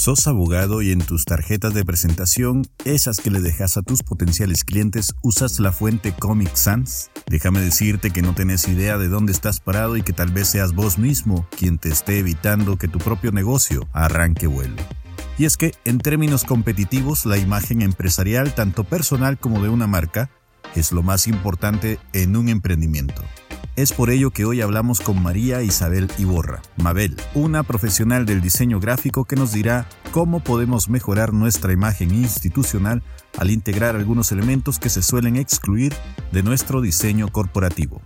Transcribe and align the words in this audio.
Sos 0.00 0.26
abogado 0.26 0.80
y 0.80 0.92
en 0.92 1.00
tus 1.00 1.26
tarjetas 1.26 1.74
de 1.74 1.84
presentación, 1.84 2.62
esas 2.86 3.18
que 3.20 3.30
le 3.30 3.40
dejas 3.40 3.76
a 3.76 3.82
tus 3.82 4.02
potenciales 4.02 4.64
clientes, 4.64 5.12
usas 5.20 5.60
la 5.60 5.72
fuente 5.72 6.14
Comic 6.18 6.54
Sans. 6.54 7.10
Déjame 7.26 7.60
decirte 7.60 8.10
que 8.10 8.22
no 8.22 8.34
tenés 8.34 8.66
idea 8.66 8.96
de 8.96 9.08
dónde 9.08 9.32
estás 9.32 9.60
parado 9.60 9.98
y 9.98 10.02
que 10.02 10.14
tal 10.14 10.32
vez 10.32 10.48
seas 10.48 10.74
vos 10.74 10.96
mismo 10.96 11.46
quien 11.54 11.76
te 11.76 11.90
esté 11.90 12.18
evitando 12.18 12.78
que 12.78 12.88
tu 12.88 12.96
propio 12.96 13.30
negocio 13.30 13.90
arranque 13.92 14.46
vuelo. 14.46 14.82
Y 15.36 15.44
es 15.44 15.58
que, 15.58 15.74
en 15.84 15.98
términos 15.98 16.44
competitivos, 16.44 17.26
la 17.26 17.36
imagen 17.36 17.82
empresarial, 17.82 18.54
tanto 18.54 18.84
personal 18.84 19.38
como 19.38 19.62
de 19.62 19.68
una 19.68 19.86
marca, 19.86 20.30
es 20.74 20.92
lo 20.92 21.02
más 21.02 21.26
importante 21.26 21.98
en 22.14 22.36
un 22.36 22.48
emprendimiento. 22.48 23.22
Es 23.80 23.94
por 23.94 24.10
ello 24.10 24.30
que 24.30 24.44
hoy 24.44 24.60
hablamos 24.60 25.00
con 25.00 25.22
María 25.22 25.62
Isabel 25.62 26.12
Iborra, 26.18 26.60
Mabel, 26.76 27.16
una 27.32 27.62
profesional 27.62 28.26
del 28.26 28.42
diseño 28.42 28.78
gráfico 28.78 29.24
que 29.24 29.36
nos 29.36 29.52
dirá 29.52 29.88
cómo 30.10 30.40
podemos 30.40 30.90
mejorar 30.90 31.32
nuestra 31.32 31.72
imagen 31.72 32.14
institucional 32.14 33.02
al 33.38 33.48
integrar 33.48 33.96
algunos 33.96 34.32
elementos 34.32 34.78
que 34.78 34.90
se 34.90 35.00
suelen 35.00 35.36
excluir 35.36 35.94
de 36.30 36.42
nuestro 36.42 36.82
diseño 36.82 37.28
corporativo. 37.28 38.02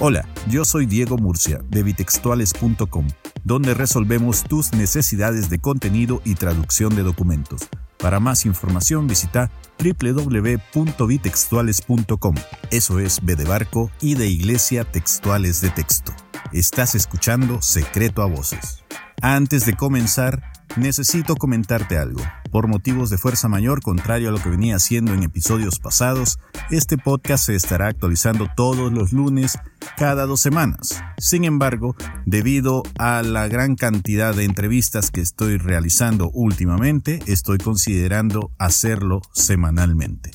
Hola, 0.00 0.26
yo 0.48 0.64
soy 0.64 0.86
Diego 0.86 1.16
Murcia 1.16 1.60
de 1.68 1.84
bitextuales.com, 1.84 3.06
donde 3.44 3.74
resolvemos 3.74 4.42
tus 4.42 4.72
necesidades 4.72 5.48
de 5.48 5.60
contenido 5.60 6.20
y 6.24 6.34
traducción 6.34 6.96
de 6.96 7.04
documentos. 7.04 7.68
Para 7.98 8.20
más 8.20 8.46
información 8.46 9.06
visita 9.06 9.50
www.bitextuales.com. 9.78 12.34
Eso 12.70 13.00
es 13.00 13.22
B 13.24 13.36
de 13.36 13.44
barco 13.44 13.90
y 14.00 14.14
de 14.14 14.28
iglesia 14.28 14.84
textuales 14.84 15.60
de 15.60 15.68
texto. 15.70 16.14
Estás 16.52 16.94
escuchando 16.94 17.60
Secreto 17.60 18.22
a 18.22 18.26
Voces. 18.26 18.84
Antes 19.20 19.66
de 19.66 19.74
comenzar, 19.74 20.57
necesito 20.76 21.36
comentarte 21.36 21.98
algo. 21.98 22.20
Por 22.50 22.68
motivos 22.68 23.10
de 23.10 23.18
fuerza 23.18 23.48
mayor, 23.48 23.80
contrario 23.80 24.28
a 24.28 24.32
lo 24.32 24.38
que 24.38 24.48
venía 24.48 24.76
haciendo 24.76 25.12
en 25.12 25.22
episodios 25.22 25.78
pasados, 25.78 26.38
este 26.70 26.98
podcast 26.98 27.46
se 27.46 27.54
estará 27.54 27.88
actualizando 27.88 28.48
todos 28.56 28.92
los 28.92 29.12
lunes 29.12 29.58
cada 29.96 30.26
dos 30.26 30.40
semanas. 30.40 31.02
Sin 31.18 31.44
embargo, 31.44 31.96
debido 32.26 32.82
a 32.98 33.22
la 33.22 33.48
gran 33.48 33.76
cantidad 33.76 34.34
de 34.34 34.44
entrevistas 34.44 35.10
que 35.10 35.20
estoy 35.20 35.58
realizando 35.58 36.30
últimamente, 36.30 37.20
estoy 37.26 37.58
considerando 37.58 38.50
hacerlo 38.58 39.20
semanalmente. 39.32 40.30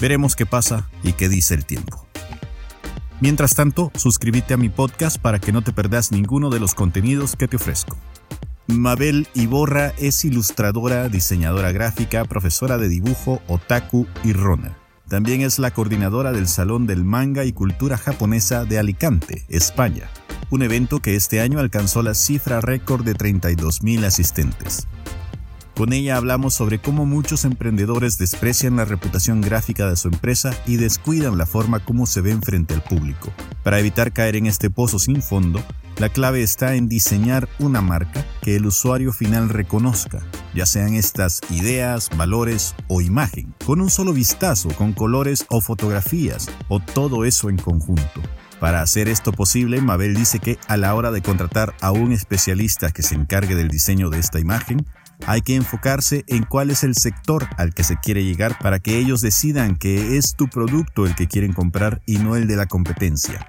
Veremos 0.00 0.36
qué 0.36 0.46
pasa 0.46 0.88
y 1.02 1.12
qué 1.14 1.28
dice 1.28 1.54
el 1.54 1.64
tiempo. 1.64 2.06
Mientras 3.20 3.56
tanto, 3.56 3.90
suscríbete 3.96 4.54
a 4.54 4.56
mi 4.56 4.68
podcast 4.68 5.18
para 5.18 5.40
que 5.40 5.50
no 5.50 5.62
te 5.62 5.72
perdas 5.72 6.12
ninguno 6.12 6.50
de 6.50 6.60
los 6.60 6.76
contenidos 6.76 7.34
que 7.34 7.48
te 7.48 7.56
ofrezco. 7.56 7.96
Mabel 8.68 9.26
Iborra 9.32 9.94
es 9.96 10.26
ilustradora, 10.26 11.08
diseñadora 11.08 11.72
gráfica, 11.72 12.26
profesora 12.26 12.76
de 12.76 12.88
dibujo, 12.88 13.40
otaku 13.48 14.06
y 14.22 14.34
runner. 14.34 14.72
También 15.08 15.40
es 15.40 15.58
la 15.58 15.70
coordinadora 15.70 16.32
del 16.32 16.46
Salón 16.48 16.86
del 16.86 17.02
Manga 17.02 17.46
y 17.46 17.52
Cultura 17.54 17.96
Japonesa 17.96 18.66
de 18.66 18.78
Alicante, 18.78 19.46
España, 19.48 20.10
un 20.50 20.62
evento 20.62 21.00
que 21.00 21.16
este 21.16 21.40
año 21.40 21.60
alcanzó 21.60 22.02
la 22.02 22.12
cifra 22.12 22.60
récord 22.60 23.04
de 23.04 23.14
32.000 23.14 24.04
asistentes. 24.04 24.86
Con 25.78 25.92
ella 25.92 26.16
hablamos 26.16 26.54
sobre 26.54 26.80
cómo 26.80 27.06
muchos 27.06 27.44
emprendedores 27.44 28.18
desprecian 28.18 28.74
la 28.74 28.84
reputación 28.84 29.40
gráfica 29.40 29.88
de 29.88 29.94
su 29.94 30.08
empresa 30.08 30.52
y 30.66 30.74
descuidan 30.74 31.38
la 31.38 31.46
forma 31.46 31.78
como 31.78 32.06
se 32.06 32.20
ven 32.20 32.42
frente 32.42 32.74
al 32.74 32.82
público. 32.82 33.32
Para 33.62 33.78
evitar 33.78 34.12
caer 34.12 34.34
en 34.34 34.46
este 34.46 34.70
pozo 34.70 34.98
sin 34.98 35.22
fondo, 35.22 35.62
la 35.98 36.08
clave 36.08 36.42
está 36.42 36.74
en 36.74 36.88
diseñar 36.88 37.48
una 37.60 37.80
marca 37.80 38.26
que 38.42 38.56
el 38.56 38.66
usuario 38.66 39.12
final 39.12 39.50
reconozca, 39.50 40.18
ya 40.52 40.66
sean 40.66 40.94
estas 40.94 41.40
ideas, 41.48 42.10
valores 42.16 42.74
o 42.88 43.00
imagen, 43.00 43.54
con 43.64 43.80
un 43.80 43.88
solo 43.88 44.12
vistazo, 44.12 44.70
con 44.70 44.92
colores 44.92 45.46
o 45.48 45.60
fotografías, 45.60 46.50
o 46.66 46.80
todo 46.80 47.24
eso 47.24 47.50
en 47.50 47.56
conjunto. 47.56 48.20
Para 48.58 48.82
hacer 48.82 49.08
esto 49.08 49.30
posible, 49.30 49.80
Mabel 49.80 50.16
dice 50.16 50.40
que 50.40 50.58
a 50.66 50.76
la 50.76 50.96
hora 50.96 51.12
de 51.12 51.22
contratar 51.22 51.76
a 51.80 51.92
un 51.92 52.10
especialista 52.10 52.90
que 52.90 53.04
se 53.04 53.14
encargue 53.14 53.54
del 53.54 53.68
diseño 53.68 54.10
de 54.10 54.18
esta 54.18 54.40
imagen, 54.40 54.84
hay 55.26 55.42
que 55.42 55.56
enfocarse 55.56 56.24
en 56.26 56.44
cuál 56.44 56.70
es 56.70 56.84
el 56.84 56.94
sector 56.94 57.46
al 57.56 57.74
que 57.74 57.84
se 57.84 57.96
quiere 57.96 58.24
llegar 58.24 58.58
para 58.58 58.78
que 58.78 58.98
ellos 58.98 59.20
decidan 59.20 59.76
que 59.76 60.16
es 60.16 60.34
tu 60.36 60.48
producto 60.48 61.06
el 61.06 61.14
que 61.14 61.26
quieren 61.26 61.52
comprar 61.52 62.00
y 62.06 62.18
no 62.18 62.36
el 62.36 62.46
de 62.46 62.56
la 62.56 62.66
competencia. 62.66 63.48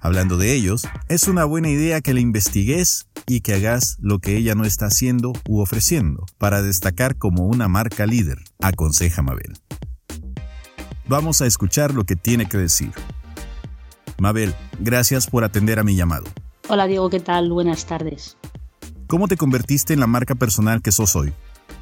Hablando 0.00 0.38
de 0.38 0.54
ellos, 0.54 0.86
es 1.08 1.28
una 1.28 1.44
buena 1.44 1.68
idea 1.68 2.00
que 2.00 2.14
le 2.14 2.20
investigues 2.20 3.08
y 3.26 3.40
que 3.40 3.54
hagas 3.54 3.98
lo 4.00 4.18
que 4.18 4.36
ella 4.36 4.54
no 4.54 4.64
está 4.64 4.86
haciendo 4.86 5.32
u 5.48 5.60
ofreciendo 5.60 6.24
para 6.38 6.62
destacar 6.62 7.16
como 7.16 7.46
una 7.46 7.68
marca 7.68 8.06
líder, 8.06 8.38
aconseja 8.60 9.22
Mabel. 9.22 9.54
Vamos 11.06 11.40
a 11.40 11.46
escuchar 11.46 11.94
lo 11.94 12.04
que 12.04 12.16
tiene 12.16 12.48
que 12.48 12.58
decir. 12.58 12.92
Mabel, 14.18 14.54
gracias 14.78 15.26
por 15.26 15.44
atender 15.44 15.78
a 15.78 15.84
mi 15.84 15.96
llamado. 15.96 16.24
Hola 16.68 16.86
Diego, 16.86 17.08
¿qué 17.08 17.20
tal? 17.20 17.50
Buenas 17.50 17.86
tardes. 17.86 18.36
¿Cómo 19.08 19.26
te 19.26 19.38
convertiste 19.38 19.94
en 19.94 20.00
la 20.00 20.06
marca 20.06 20.34
personal 20.34 20.82
que 20.82 20.92
sos 20.92 21.16
hoy? 21.16 21.32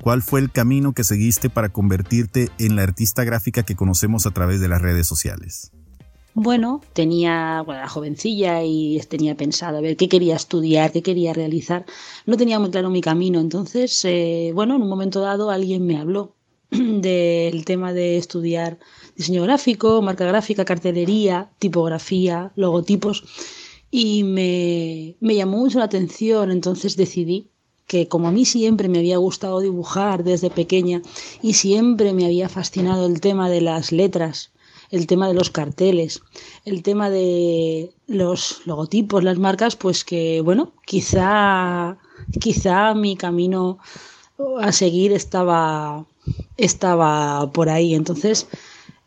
¿Cuál 0.01 0.23
fue 0.23 0.39
el 0.39 0.53
camino 0.53 0.93
que 0.93 1.03
seguiste 1.03 1.51
para 1.51 1.71
convertirte 1.71 2.51
en 2.61 2.77
la 2.77 2.85
artista 2.85 3.25
gráfica 3.25 3.65
que 3.65 3.75
conocemos 3.75 4.27
a 4.27 4.31
través 4.31 4.61
de 4.61 4.69
las 4.69 4.81
redes 4.81 5.09
sociales? 5.09 5.73
Bueno, 6.35 6.83
tenía, 6.93 7.65
bueno, 7.67 7.89
jovencilla 7.89 8.63
y 8.63 9.01
tenía 9.09 9.37
pensado 9.37 9.79
a 9.79 9.81
ver 9.81 9.97
qué 9.97 10.09
quería 10.09 10.37
estudiar, 10.37 10.93
qué 10.93 11.03
quería 11.03 11.33
realizar. 11.33 11.85
No 12.27 12.37
tenía 12.37 12.61
muy 12.61 12.71
claro 12.71 12.91
mi 12.91 13.01
camino, 13.01 13.41
entonces, 13.41 14.05
eh, 14.05 14.53
bueno, 14.55 14.77
en 14.77 14.83
un 14.83 14.89
momento 14.89 15.19
dado 15.21 15.51
alguien 15.51 15.85
me 15.85 15.99
habló 15.99 16.37
del 16.71 17.65
tema 17.65 17.93
de 17.93 18.19
estudiar 18.19 18.79
diseño 19.17 19.43
gráfico, 19.43 20.01
marca 20.01 20.27
gráfica, 20.27 20.65
cartelería, 20.65 21.51
tipografía, 21.59 22.53
logotipos 22.55 23.25
y 23.91 24.25
me, 24.25 25.17
me 25.21 25.35
llamó 25.35 25.59
mucho 25.59 25.79
la 25.79 25.85
atención, 25.87 26.51
entonces 26.51 26.97
decidí 26.97 27.51
que 27.87 28.09
como 28.09 28.29
a 28.29 28.33
mí 28.33 28.45
siempre 28.45 28.89
me 28.89 28.99
había 28.99 29.19
gustado 29.19 29.61
dibujar 29.61 30.25
desde 30.25 30.51
pequeña 30.51 31.03
y 31.41 31.55
siempre 31.55 32.13
me 32.13 32.25
había 32.25 32.49
fascinado 32.49 33.07
el 33.07 33.21
tema 33.21 33.49
de 33.49 33.61
las 33.61 33.93
letras 33.93 34.51
el 34.91 35.07
tema 35.07 35.29
de 35.29 35.35
los 35.35 35.51
carteles, 35.51 36.23
el 36.65 36.83
tema 36.83 37.11
de 37.11 37.93
los 38.07 38.63
logotipos, 38.67 39.25
las 39.25 39.39
marcas, 39.39 39.77
pues 39.77 40.05
que 40.05 40.41
bueno, 40.41 40.73
quizá, 40.85 41.99
quizá 42.41 42.95
mi 42.95 43.17
camino 43.17 43.79
a 44.61 44.73
seguir 44.73 45.13
estaba, 45.13 46.07
estaba 46.57 47.51
por 47.53 47.69
ahí. 47.69 47.95
Entonces, 47.95 48.49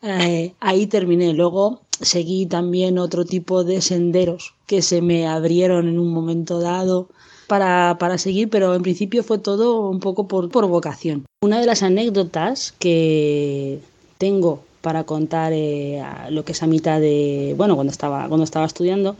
eh, 0.01 0.53
ahí 0.59 0.87
terminé. 0.87 1.33
Luego 1.33 1.81
seguí 2.01 2.45
también 2.45 2.97
otro 2.97 3.25
tipo 3.25 3.63
de 3.63 3.81
senderos 3.81 4.53
que 4.67 4.81
se 4.81 5.01
me 5.01 5.27
abrieron 5.27 5.87
en 5.87 5.99
un 5.99 6.11
momento 6.13 6.59
dado. 6.59 7.07
Para, 7.47 7.97
para, 7.99 8.19
seguir, 8.19 8.47
pero 8.47 8.75
en 8.75 8.83
principio 8.83 9.23
fue 9.23 9.39
todo 9.39 9.89
un 9.89 9.99
poco 9.99 10.27
por, 10.27 10.51
por 10.51 10.67
vocación. 10.67 11.25
Una 11.41 11.59
de 11.59 11.65
las 11.65 11.81
anécdotas 11.81 12.75
que 12.77 13.79
tengo 14.19 14.61
para 14.81 15.03
contar 15.03 15.51
eh, 15.53 15.99
lo 16.29 16.45
que 16.45 16.51
es 16.51 16.63
a 16.63 16.67
mitad 16.67 16.99
de, 16.99 17.53
bueno, 17.57 17.75
cuando 17.75 17.91
estaba, 17.91 18.27
cuando 18.27 18.43
estaba 18.43 18.65
estudiando, 18.65 19.15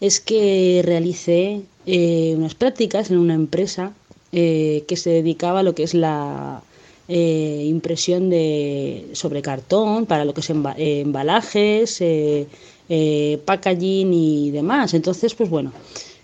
es 0.00 0.20
que 0.20 0.82
realicé 0.84 1.62
eh, 1.86 2.34
unas 2.36 2.54
prácticas 2.54 3.10
en 3.10 3.18
una 3.18 3.34
empresa 3.34 3.92
eh, 4.32 4.84
que 4.86 4.96
se 4.96 5.10
dedicaba 5.10 5.60
a 5.60 5.62
lo 5.62 5.74
que 5.74 5.82
es 5.82 5.94
la 5.94 6.62
impresión 7.12 8.30
de, 8.30 9.08
sobre 9.12 9.42
cartón, 9.42 10.06
para 10.06 10.24
lo 10.24 10.32
que 10.34 10.40
es 10.40 10.50
embalajes, 10.50 12.02
packaging 13.44 14.12
y 14.12 14.50
demás. 14.50 14.94
Entonces, 14.94 15.34
pues 15.34 15.50
bueno, 15.50 15.72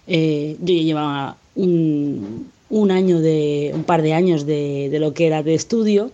yo 0.07 0.57
llevaba 0.65 1.37
un, 1.57 2.91
año 2.91 3.21
de, 3.21 3.73
un 3.75 3.85
par 3.85 4.03
de 4.03 4.13
años 4.13 4.47
de, 4.47 4.97
lo 5.01 5.15
que 5.15 5.27
era 5.27 5.43
de 5.43 5.55
estudio 5.55 6.11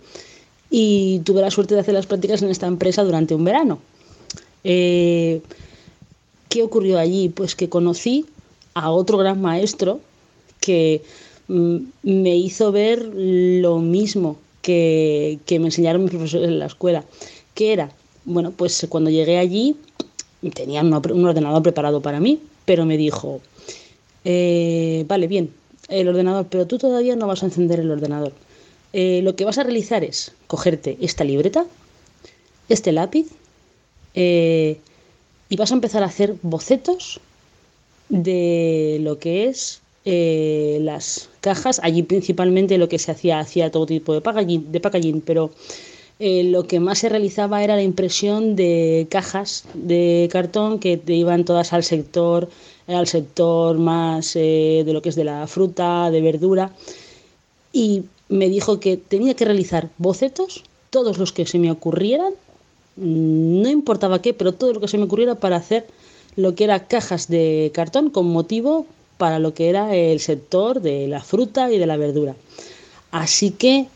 y 0.69 1.19
tuve 1.19 1.41
la 1.41 1.51
suerte 1.51 1.75
de 1.75 1.81
hacer 1.81 1.93
las 1.93 2.07
prácticas 2.07 2.41
en 2.41 2.49
esta 2.49 2.67
empresa 2.67 3.03
durante 3.03 3.35
un 3.35 3.43
verano. 3.43 3.79
Eh, 4.63 5.41
¿Qué 6.49 6.63
ocurrió 6.63 6.97
allí? 6.97 7.29
Pues 7.29 7.55
que 7.55 7.69
conocí 7.69 8.25
a 8.73 8.91
otro 8.91 9.17
gran 9.17 9.41
maestro 9.41 9.99
que 10.59 11.03
mm, 11.47 11.77
me 12.03 12.35
hizo 12.35 12.71
ver 12.71 13.03
lo 13.13 13.79
mismo 13.79 14.37
que, 14.63 15.39
me 15.59 15.65
enseñaron 15.65 16.01
mis 16.01 16.11
profesores 16.11 16.47
en 16.47 16.57
la 16.57 16.65
escuela. 16.65 17.03
¿Qué 17.53 17.73
era? 17.73 17.91
Bueno, 18.25 18.51
pues 18.51 18.87
cuando 18.89 19.11
llegué 19.11 19.37
allí 19.37 19.75
tenían 20.55 20.87
un 20.87 21.25
ordenador 21.25 21.61
preparado 21.61 22.01
para 22.01 22.19
mí, 22.19 22.39
pero 22.65 22.85
me 22.85 22.97
dijo, 22.97 23.41
eh, 24.25 25.05
vale, 25.07 25.27
bien, 25.27 25.53
el 25.89 26.07
ordenador, 26.07 26.47
pero 26.49 26.65
tú 26.65 26.77
todavía 26.77 27.15
no 27.15 27.27
vas 27.27 27.43
a 27.43 27.45
encender 27.45 27.79
el 27.79 27.91
ordenador. 27.91 28.33
Eh, 28.93 29.21
lo 29.23 29.35
que 29.35 29.45
vas 29.45 29.57
a 29.57 29.63
realizar 29.63 30.03
es 30.03 30.33
cogerte 30.47 30.97
esta 31.01 31.23
libreta, 31.23 31.65
este 32.69 32.91
lápiz, 32.91 33.27
eh, 34.15 34.79
y 35.49 35.55
vas 35.55 35.71
a 35.71 35.75
empezar 35.75 36.03
a 36.03 36.07
hacer 36.07 36.35
bocetos 36.41 37.19
de 38.09 38.97
lo 39.01 39.19
que 39.19 39.47
es 39.47 39.82
eh, 40.05 40.79
las 40.81 41.29
cajas. 41.41 41.79
Allí 41.83 42.03
principalmente 42.03 42.77
lo 42.77 42.89
que 42.89 42.99
se 42.99 43.11
hacía, 43.11 43.39
hacía 43.39 43.71
todo 43.71 43.85
tipo 43.85 44.13
de 44.13 44.21
packaging, 44.21 44.71
de 44.71 45.21
pero 45.25 45.51
eh, 46.19 46.43
lo 46.43 46.67
que 46.67 46.79
más 46.79 46.99
se 46.99 47.09
realizaba 47.09 47.63
era 47.63 47.75
la 47.75 47.83
impresión 47.83 48.55
de 48.55 49.07
cajas 49.09 49.65
de 49.73 50.29
cartón 50.31 50.79
que 50.79 51.01
iban 51.07 51.45
todas 51.45 51.73
al 51.73 51.83
sector, 51.83 52.49
al 52.87 53.07
sector 53.07 53.77
más 53.77 54.33
de 54.33 54.83
lo 54.87 55.01
que 55.01 55.09
es 55.09 55.15
de 55.15 55.23
la 55.23 55.47
fruta, 55.47 56.11
de 56.11 56.21
verdura. 56.21 56.71
Y 57.71 58.03
me 58.29 58.49
dijo 58.49 58.79
que 58.79 58.97
tenía 58.97 59.35
que 59.35 59.45
realizar 59.45 59.89
bocetos, 59.97 60.63
todos 60.89 61.17
los 61.17 61.31
que 61.31 61.45
se 61.45 61.59
me 61.59 61.71
ocurrieran, 61.71 62.33
no 62.95 63.69
importaba 63.69 64.21
qué, 64.21 64.33
pero 64.33 64.53
todo 64.53 64.73
lo 64.73 64.79
que 64.79 64.87
se 64.87 64.97
me 64.97 65.05
ocurriera 65.05 65.35
para 65.35 65.57
hacer 65.57 65.87
lo 66.35 66.55
que 66.55 66.63
era 66.63 66.87
cajas 66.87 67.27
de 67.27 67.71
cartón 67.73 68.09
con 68.09 68.27
motivo 68.27 68.85
para 69.23 69.39
lo 69.39 69.53
que 69.53 69.69
era 69.69 69.95
el 69.95 70.19
sector 70.19 70.81
de 70.81 71.07
la 71.07 71.21
fruta 71.21 71.71
y 71.71 71.77
de 71.77 71.85
la 71.85 71.95
verdura. 71.95 72.35
Así 73.09 73.51
que 73.51 73.87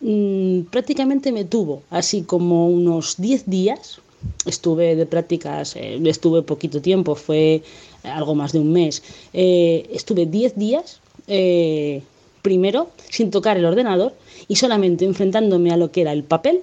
mm, 0.00 0.70
prácticamente 0.70 1.32
me 1.32 1.44
tuvo, 1.44 1.82
así 1.90 2.22
como 2.22 2.66
unos 2.66 3.16
10 3.18 3.50
días, 3.50 4.00
estuve 4.46 4.96
de 4.96 5.04
prácticas, 5.04 5.76
eh, 5.76 6.00
estuve 6.06 6.40
poquito 6.40 6.80
tiempo, 6.80 7.14
fue 7.14 7.62
algo 8.04 8.34
más 8.34 8.52
de 8.52 8.60
un 8.60 8.72
mes, 8.72 9.02
eh, 9.34 9.86
estuve 9.92 10.24
10 10.24 10.56
días 10.56 11.00
eh, 11.26 12.00
primero 12.40 12.88
sin 13.10 13.30
tocar 13.30 13.58
el 13.58 13.66
ordenador 13.66 14.14
y 14.48 14.56
solamente 14.56 15.04
enfrentándome 15.04 15.72
a 15.72 15.76
lo 15.76 15.92
que 15.92 16.00
era 16.00 16.12
el 16.14 16.24
papel 16.24 16.62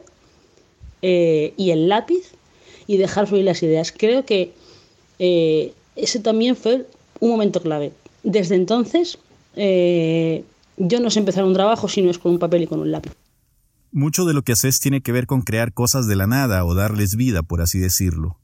y 1.03 1.69
el 1.69 1.87
lápiz 1.87 2.31
y 2.87 2.97
dejar 2.97 3.27
fluir 3.27 3.45
las 3.45 3.61
ideas. 3.61 3.93
Creo 3.95 4.25
que 4.25 4.53
ese 5.95 6.19
también 6.19 6.55
fue 6.55 6.87
un 7.19 7.29
momento 7.29 7.61
clave. 7.61 7.91
Desde 8.27 8.55
entonces 8.55 9.17
eh, 9.55 10.43
yo 10.77 10.99
no 10.99 11.09
sé 11.09 11.19
empezar 11.19 11.45
un 11.45 11.53
trabajo 11.53 11.87
si 11.87 12.01
no 12.01 12.11
es 12.11 12.19
con 12.19 12.33
un 12.33 12.39
papel 12.39 12.63
y 12.63 12.67
con 12.67 12.79
un 12.79 12.91
lápiz. 12.91 13.13
Mucho 13.91 14.25
de 14.25 14.33
lo 14.33 14.43
que 14.43 14.51
haces 14.51 14.79
tiene 14.79 15.01
que 15.01 15.11
ver 15.11 15.27
con 15.27 15.41
crear 15.41 15.73
cosas 15.73 16.07
de 16.07 16.15
la 16.15 16.27
nada 16.27 16.65
o 16.65 16.75
darles 16.75 17.15
vida, 17.15 17.41
por 17.41 17.61
así 17.61 17.79
decirlo. 17.79 18.37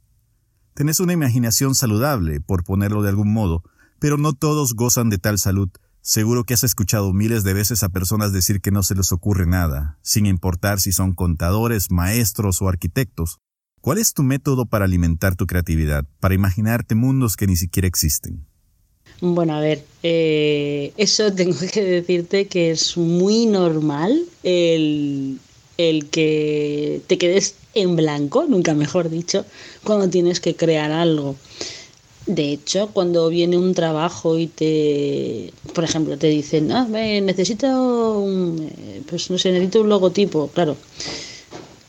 Tenés 0.73 0.99
una 0.99 1.13
imaginación 1.13 1.75
saludable, 1.75 2.39
por 2.39 2.63
ponerlo 2.63 3.03
de 3.03 3.09
algún 3.09 3.31
modo, 3.31 3.61
pero 3.99 4.17
no 4.17 4.33
todos 4.33 4.73
gozan 4.73 5.09
de 5.09 5.19
tal 5.19 5.37
salud 5.37 5.69
Seguro 6.05 6.43
que 6.43 6.53
has 6.53 6.65
escuchado 6.65 7.13
miles 7.13 7.45
de 7.45 7.53
veces 7.53 7.81
a 7.81 7.87
personas 7.87 8.33
decir 8.33 8.59
que 8.59 8.71
no 8.71 8.83
se 8.83 8.93
les 8.93 9.13
ocurre 9.13 9.45
nada, 9.45 9.97
sin 10.01 10.25
importar 10.25 10.81
si 10.81 10.91
son 10.91 11.13
contadores, 11.13 11.91
maestros 11.91 12.61
o 12.61 12.67
arquitectos. 12.67 13.39
¿Cuál 13.79 13.99
es 13.99 14.13
tu 14.13 14.21
método 14.21 14.65
para 14.65 14.83
alimentar 14.83 15.37
tu 15.37 15.47
creatividad, 15.47 16.05
para 16.19 16.35
imaginarte 16.35 16.93
mundos 16.93 17.37
que 17.37 17.47
ni 17.47 17.55
siquiera 17.55 17.87
existen? 17.87 18.45
Bueno, 19.21 19.55
a 19.55 19.59
ver, 19.59 19.83
eh, 20.03 20.91
eso 20.97 21.33
tengo 21.35 21.55
que 21.71 21.83
decirte 21.83 22.47
que 22.47 22.71
es 22.71 22.97
muy 22.97 23.45
normal 23.45 24.25
el, 24.43 25.39
el 25.77 26.09
que 26.09 27.01
te 27.07 27.17
quedes 27.17 27.55
en 27.73 27.95
blanco, 27.95 28.45
nunca 28.47 28.73
mejor 28.73 29.09
dicho, 29.09 29.45
cuando 29.83 30.09
tienes 30.09 30.39
que 30.39 30.55
crear 30.55 30.91
algo. 30.91 31.35
De 32.25 32.51
hecho, 32.53 32.89
cuando 32.93 33.27
viene 33.29 33.57
un 33.57 33.73
trabajo 33.73 34.37
y 34.37 34.47
te, 34.47 35.51
por 35.73 35.83
ejemplo, 35.83 36.17
te 36.17 36.27
dicen, 36.27 36.71
ah, 36.71 36.87
necesito 36.89 38.25
eh, 38.61 39.01
pues 39.09 39.29
no 39.29 39.37
sé, 39.37 39.51
necesito 39.51 39.81
un 39.81 39.89
logotipo, 39.89 40.47
claro. 40.49 40.77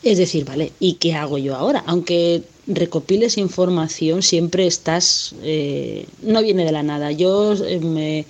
Es 0.03 0.19
decir, 0.19 0.45
vale, 0.45 0.73
¿y 0.81 0.95
qué 0.95 1.15
hago 1.15 1.39
yo 1.39 1.55
ahora? 1.57 1.83
Aunque 1.87 2.43
recopiles 2.67 3.39
información, 3.39 4.23
siempre 4.23 4.67
estás, 4.67 5.35
eh, 5.43 6.07
no 6.23 6.43
viene 6.43 6.65
de 6.65 6.73
la 6.73 6.83
nada. 6.83 7.13
Yo, 7.13 7.55
eh, 7.55 7.81
me, 7.81 8.27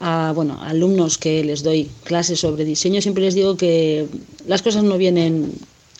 a, 0.00 0.32
bueno, 0.34 0.60
alumnos 0.62 1.18
que 1.18 1.44
les 1.44 1.62
doy 1.62 1.90
clases 2.04 2.40
sobre 2.40 2.64
diseño, 2.64 3.00
siempre 3.00 3.24
les 3.24 3.34
digo 3.34 3.56
que 3.56 4.06
las 4.46 4.62
cosas 4.62 4.84
no 4.84 4.98
vienen 4.98 5.52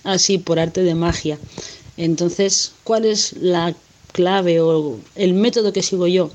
así 0.04 0.38
por 0.38 0.58
arte 0.58 0.82
de 0.82 0.94
magia. 0.94 1.38
Entonces, 1.96 2.72
¿cuál 2.84 3.04
es 3.04 3.34
la 3.34 3.74
clave 4.12 4.60
o 4.60 4.98
el 5.16 5.34
método 5.34 5.72
que 5.72 5.82
sigo 5.82 6.06
yo, 6.06 6.30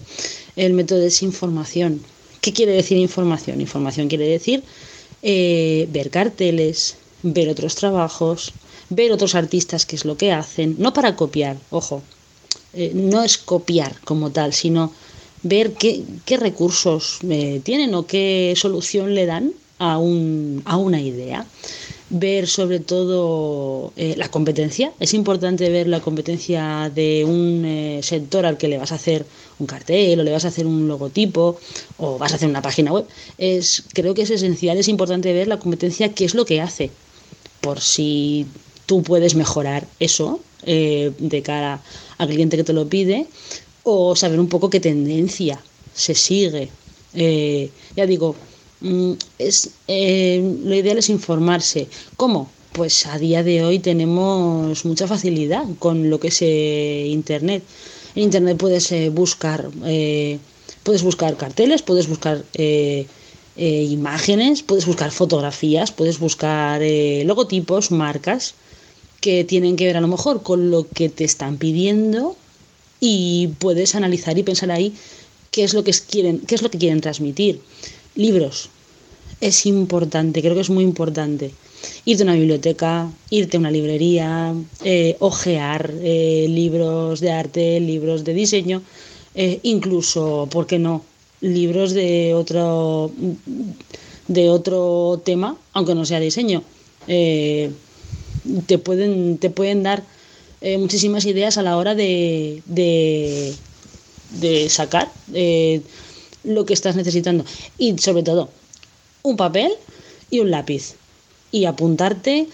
el 0.56 0.74
método 0.74 1.04
es 1.04 1.24
información. 1.24 2.02
¿Qué 2.42 2.52
quiere 2.52 2.74
decir 2.74 2.98
información? 2.98 3.62
Información 3.62 4.08
quiere 4.08 4.28
decir 4.28 4.64
eh, 5.22 5.88
ver 5.92 6.10
carteles, 6.10 6.98
ver 7.24 7.50
otros 7.50 7.76
trabajos, 7.76 8.54
ver 8.90 9.12
otros 9.12 9.36
artistas 9.36 9.86
qué 9.86 9.96
es 9.96 10.06
lo 10.06 10.18
que 10.18 10.32
hacen, 10.32 10.76
no 10.80 10.94
para 10.94 11.16
copiar, 11.16 11.58
ojo, 11.70 12.02
eh, 12.74 12.92
no 12.94 13.24
es 13.24 13.38
copiar 13.38 14.00
como 14.04 14.32
tal, 14.32 14.54
sino 14.54 14.92
ver 15.44 15.74
qué, 15.74 16.04
recursos 16.38 17.20
eh, 17.30 17.62
tienen 17.64 17.94
o 17.96 18.06
qué 18.06 18.54
solución 18.56 19.16
le 19.16 19.26
dan 19.26 19.52
a, 19.80 19.98
un, 19.98 20.62
a 20.66 20.78
una 20.78 21.02
idea 21.02 21.46
ver 22.10 22.48
sobre 22.48 22.80
todo 22.80 23.92
eh, 23.98 24.16
la 24.18 24.30
competencia. 24.30 24.94
Es 25.00 25.14
importante 25.14 25.70
ver 25.70 25.88
la 25.88 26.00
competencia 26.00 26.90
de 26.94 27.26
un 27.26 28.00
sector 28.02 28.46
al 28.46 28.58
que 28.58 28.70
le 28.70 28.78
vas 28.78 28.94
a 28.94 28.96
hacer 28.96 29.26
un 29.60 29.68
cartel 29.68 30.20
o 30.20 30.24
le 30.24 30.32
vas 30.32 30.46
a 30.46 30.50
hacer 30.50 30.66
un 30.66 30.88
logotipo 30.88 31.60
o 31.98 32.18
vas 32.18 32.32
a 32.32 32.36
hacer 32.36 32.50
una 32.50 32.62
página 32.62 32.94
web. 32.94 33.06
Es, 33.38 33.84
creo 33.94 34.14
que 34.14 34.22
es 34.22 34.30
esencial, 34.30 34.78
es 34.78 34.88
importante 34.88 35.34
ver 35.34 35.48
la 35.48 35.60
competencia, 35.60 36.14
qué 36.14 36.26
es 36.26 36.34
lo 36.34 36.46
que 36.46 36.62
hace, 36.62 36.92
por 37.60 37.82
si 37.82 38.46
tú 38.88 39.04
puedes 39.04 39.36
mejorar 39.36 39.88
eso 40.00 40.40
eh, 40.64 41.12
de 41.20 41.42
cara 41.44 41.84
al 42.18 42.28
cliente 42.30 42.58
que 42.58 42.64
te 42.64 42.74
lo 42.74 42.90
pide 42.90 43.28
o 43.84 44.16
saber 44.16 44.40
un 44.40 44.50
poco 44.50 44.72
qué 44.72 44.80
tendencia 44.80 45.60
se 45.94 46.16
sigue. 46.16 46.70
ya 47.96 48.06
digo, 48.06 48.36
Mm, 48.80 49.14
es, 49.40 49.72
eh, 49.88 50.40
lo 50.64 50.76
ideal 50.76 50.98
es 51.00 51.10
informarse. 51.10 51.88
¿Cómo? 52.16 52.50
Pues 52.74 53.08
a 53.08 53.18
día 53.18 53.44
de 53.44 53.64
hoy 53.64 53.80
tenemos 53.80 54.86
mucha 54.86 55.08
facilidad 55.08 55.64
con 55.80 56.10
lo 56.10 56.20
que 56.20 56.28
es 56.28 56.42
eh, 56.42 57.08
Internet. 57.08 57.64
En 58.16 58.24
Internet 58.24 58.58
puedes 58.58 58.92
eh, 58.92 59.10
buscar, 59.10 59.70
puedes 60.84 61.04
buscar 61.04 61.38
carteles, 61.38 61.82
puedes 61.82 62.08
buscar 62.08 62.44
imágenes, 63.56 64.64
puedes 64.64 64.86
buscar 64.86 65.12
fotografías, 65.12 65.92
puedes 65.92 66.20
buscar 66.20 66.82
logotipos, 67.26 67.92
marcas 67.92 68.56
que 69.28 69.44
tienen 69.44 69.76
que 69.76 69.84
ver 69.84 69.98
a 69.98 70.00
lo 70.00 70.08
mejor 70.08 70.42
con 70.42 70.72
lo 70.72 70.88
que 70.88 71.10
te 71.10 71.26
están 71.26 71.58
pidiendo 71.58 72.38
y 73.02 73.50
puedes 73.60 73.94
analizar 73.94 74.38
y 74.38 74.44
pensar 74.44 74.72
ahí 74.72 74.94
qué 75.52 75.66
es 75.66 75.74
lo 75.74 75.84
que 75.84 75.92
quieren, 75.92 76.40
qué 76.48 76.56
es 76.56 76.62
lo 76.62 76.72
que 76.72 76.78
quieren 76.78 77.02
transmitir. 77.02 77.60
Libros. 78.16 78.70
Es 79.42 79.66
importante, 79.66 80.42
creo 80.42 80.56
que 80.56 80.62
es 80.62 80.70
muy 80.70 80.86
importante. 80.86 81.52
Irte 82.06 82.24
a 82.24 82.28
una 82.28 82.36
biblioteca, 82.36 83.12
irte 83.30 83.58
a 83.58 83.60
una 83.60 83.70
librería, 83.70 84.56
eh, 84.86 85.18
ojear 85.20 85.94
eh, 86.02 86.46
libros 86.48 87.20
de 87.20 87.32
arte, 87.32 87.82
libros 87.82 88.24
de 88.24 88.34
diseño, 88.34 88.82
eh, 89.36 89.60
incluso, 89.64 90.48
¿por 90.50 90.68
qué 90.68 90.80
no? 90.80 91.04
Libros 91.42 91.92
de 91.92 92.34
otro, 92.34 93.12
de 94.30 94.50
otro 94.50 95.22
tema, 95.26 95.58
aunque 95.74 95.96
no 95.96 96.06
sea 96.06 96.22
diseño. 96.22 96.64
Te, 98.66 98.78
pueden, 98.78 99.38
te 99.38 99.50
pueden 99.50 99.84
dar 99.84 100.04
muchísimas 100.80 101.26
ideas 101.26 101.58
a 101.58 101.62
la 101.62 101.78
hora 101.78 101.94
de, 101.94 102.64
de, 102.66 103.56
sacar 104.70 105.12
lo 106.44 106.66
que 106.66 106.74
estás 106.74 106.96
necesitando. 106.96 107.46
Y 107.78 107.98
sobre 108.00 108.24
todo, 108.24 108.50
un 109.24 109.38
papel 109.38 109.72
y 110.30 110.40
un 110.40 110.52
lápiz. 110.52 110.96
Y 111.52 111.66
apuntarte 111.66 112.48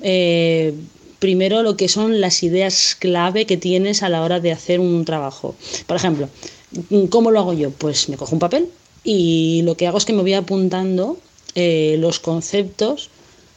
eh, 0.00 0.74
primero 1.18 1.62
lo 1.62 1.76
que 1.76 1.88
son 1.88 2.20
las 2.20 2.42
ideas 2.42 2.96
clave 2.98 3.46
que 3.46 3.56
tienes 3.56 4.02
a 4.02 4.08
la 4.08 4.22
hora 4.22 4.40
de 4.40 4.52
hacer 4.52 4.80
un 4.80 5.04
trabajo. 5.04 5.54
Por 5.86 5.96
ejemplo, 5.96 6.28
¿cómo 7.10 7.30
lo 7.30 7.40
hago 7.40 7.52
yo? 7.52 7.70
Pues 7.70 8.08
me 8.08 8.16
cojo 8.16 8.34
un 8.34 8.38
papel 8.38 8.68
y 9.04 9.62
lo 9.62 9.76
que 9.76 9.86
hago 9.86 9.98
es 9.98 10.04
que 10.04 10.12
me 10.12 10.22
voy 10.22 10.34
apuntando 10.34 11.18
eh, 11.54 11.96
los 11.98 12.20
conceptos 12.20 13.10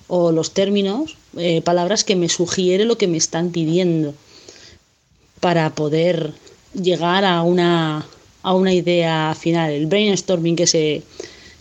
o 0.08 0.32
los 0.32 0.52
términos, 0.52 1.16
eh, 1.38 1.62
palabras 1.62 2.04
que 2.04 2.16
me 2.16 2.30
sugiere 2.30 2.86
lo 2.86 2.98
que 2.98 3.08
me 3.08 3.18
están 3.18 3.52
pidiendo 3.52 4.14
para 5.40 5.74
poder 5.74 6.34
llegar 6.74 7.26
a 7.26 7.42
una, 7.42 8.06
a 8.44 8.54
una 8.54 8.74
idea 8.74 9.36
final, 9.38 9.72
el 9.72 9.88
brainstorming 9.88 10.56
que 10.56 10.68
se, 10.68 11.04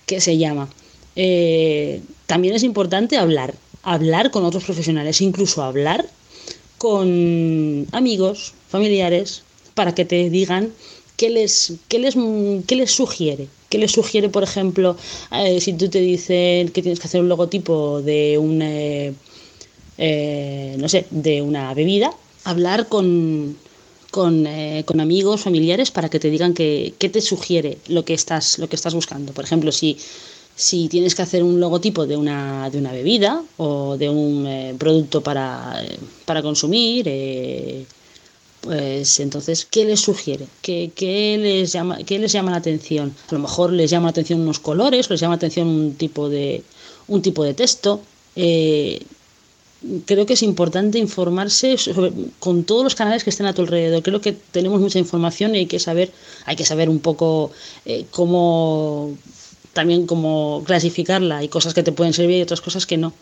que 0.07 0.21
se 0.21 0.37
llama. 0.39 0.69
Eh, 1.17 2.01
también 2.27 2.55
es 2.55 2.63
importante 2.63 3.17
hablar, 3.17 3.55
hablar 3.83 4.31
con 4.31 4.45
otros 4.45 4.65
profesionales, 4.65 5.21
incluso 5.21 5.63
hablar 5.63 6.07
con 6.79 7.87
amigos, 7.93 8.55
familiares, 8.69 9.43
para 9.75 9.95
que 9.95 10.05
te 10.05 10.31
digan 10.31 10.73
qué 11.17 11.31
les, 11.31 11.75
qué 11.89 11.99
les, 11.99 12.15
qué 12.67 12.77
les 12.77 12.91
sugiere. 12.91 13.49
¿Qué 13.69 13.79
les 13.79 13.93
sugiere, 13.93 14.29
por 14.29 14.43
ejemplo, 14.43 14.97
eh, 15.31 15.61
si 15.61 15.75
tú 15.75 15.89
te 15.89 16.01
dicen 16.01 16.71
que 16.71 16.83
tienes 16.83 16.99
que 16.99 17.07
hacer 17.07 17.21
un 17.21 17.29
logotipo 17.29 18.03
de 18.03 18.37
un, 18.37 18.61
no 20.79 20.89
sé, 20.89 21.07
de 21.11 21.43
una 21.43 21.75
bebida? 21.75 22.13
Hablar 22.45 22.89
con, 22.89 23.57
con, 24.11 24.47
con, 24.85 25.01
amigos, 25.01 25.43
familiares, 25.43 25.91
para 25.91 26.09
que 26.09 26.19
te 26.19 26.31
digan 26.31 26.55
qué 26.55 27.11
te 27.13 27.21
sugiere 27.21 27.79
lo 27.89 28.05
que, 28.05 28.15
estás, 28.15 28.59
lo 28.59 28.69
que 28.69 28.77
estás 28.77 28.95
buscando. 28.95 29.33
Por 29.33 29.45
ejemplo, 29.45 29.73
si, 29.73 29.99
si 30.57 30.89
tienes 30.89 31.15
que 31.15 31.23
hacer 31.23 31.43
un 31.43 31.61
logotipo 31.61 32.07
de 32.07 32.17
una, 32.17 32.71
de 32.71 32.79
una 32.79 32.93
bebida 32.93 33.43
o 33.59 33.97
de 33.97 34.09
un 34.09 34.77
producto 34.79 35.23
para, 35.23 35.83
para 36.25 36.43
consumir, 36.43 37.07
pues 38.61 39.21
entonces, 39.21 39.65
¿qué 39.65 39.85
les 39.85 40.01
sugiere? 40.01 40.47
¿Qué, 40.61 40.91
les 41.41 41.73
llama, 41.73 41.99
¿Qué 42.05 42.19
les 42.19 42.33
llama 42.33 42.51
la 42.51 42.59
atención? 42.59 43.15
A 43.31 43.35
lo 43.35 43.41
mejor 43.41 43.73
les 43.73 43.91
llama 43.91 44.07
la 44.07 44.11
atención 44.11 44.41
unos 44.41 44.59
colores, 44.59 45.09
les 45.09 45.19
llama 45.21 45.35
la 45.35 45.37
atención 45.37 45.67
un 45.67 45.95
tipo 45.95 46.29
de, 46.29 46.63
un 47.09 47.23
tipo 47.23 47.43
de 47.43 47.55
texto. 47.55 48.03
Creo 50.05 50.27
que 50.27 50.35
es 50.35 50.43
importante 50.43 50.99
informarse 50.99 51.77
con 52.39 52.65
todos 52.65 52.85
los 52.85 52.95
canales 52.95 53.25
que 53.25 53.31
estén 53.31 53.47
a 53.47 53.55
tu 53.55 53.63
alrededor. 53.63 54.03
Creo 54.03 54.21
que 54.21 54.33
tenemos 54.33 54.81
mucha 54.81 54.99
información 54.99 55.55
y 55.55 55.61
hay 55.61 55.67
que 55.67 55.79
saber, 55.79 56.11
hay 56.45 56.57
que 56.57 56.67
saber 56.67 56.89
un 56.91 57.01
poco 57.01 57.51
eh, 57.87 58.05
cómo 58.11 59.17
también 59.73 60.07
cómo 60.07 60.63
clasificarla. 60.67 61.39
Hay 61.39 61.49
cosas 61.49 61.75
que 61.75 61.83
te 61.83 61.93
pueden 61.93 62.13
servir 62.13 62.39
y 62.39 62.43
otras 62.43 62.61
cosas 62.61 62.87
que 62.87 62.97
no. 62.97 63.13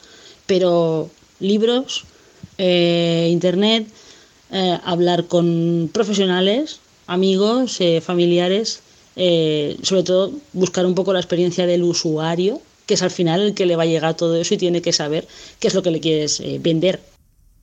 Pero 0.46 1.10
libros, 1.40 2.04
eh, 2.56 3.28
internet, 3.30 3.86
eh, 4.50 4.78
hablar 4.84 5.26
con 5.26 5.90
profesionales, 5.92 6.80
amigos, 7.06 7.80
eh, 7.80 8.00
familiares, 8.00 8.80
sobre 9.82 10.04
todo 10.04 10.30
buscar 10.52 10.86
un 10.86 10.94
poco 10.94 11.12
la 11.12 11.18
experiencia 11.18 11.66
del 11.66 11.82
usuario, 11.82 12.62
que 12.88 12.94
es 12.94 13.02
al 13.02 13.12
final 13.12 13.40
el 13.40 13.54
que 13.54 13.66
le 13.66 13.76
va 13.76 13.84
a 13.84 13.86
llegar 13.86 14.16
todo 14.16 14.34
eso 14.34 14.54
y 14.54 14.58
tiene 14.58 14.82
que 14.82 14.92
saber 14.92 15.28
qué 15.60 15.68
es 15.68 15.74
lo 15.74 15.82
que 15.84 15.92
le 15.92 16.00
quieres 16.00 16.42
vender. 16.60 17.00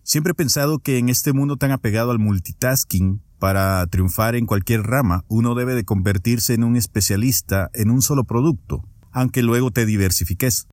Siempre 0.03 0.32
he 0.32 0.36
pensado 0.36 0.77
que 0.77 1.00
en 1.00 1.10
este 1.10 1.34
mundo 1.34 1.58
tan 1.58 1.72
apegado 1.72 2.12
al 2.12 2.20
multitasking, 2.20 3.22
para 3.39 3.86
triunfar 3.88 4.36
en 4.36 4.46
cualquier 4.46 4.84
rama, 4.84 5.25
uno 5.27 5.55
debe 5.55 5.75
de 5.75 5.84
convertirse 5.84 6.53
en 6.53 6.63
un 6.63 6.75
especialista 6.77 7.70
en 7.74 7.89
un 7.89 8.01
solo 8.01 8.24
producto, 8.24 8.84
aunque 9.12 9.41
luego 9.41 9.72
te 9.72 9.86
diversifiques. 9.86 10.67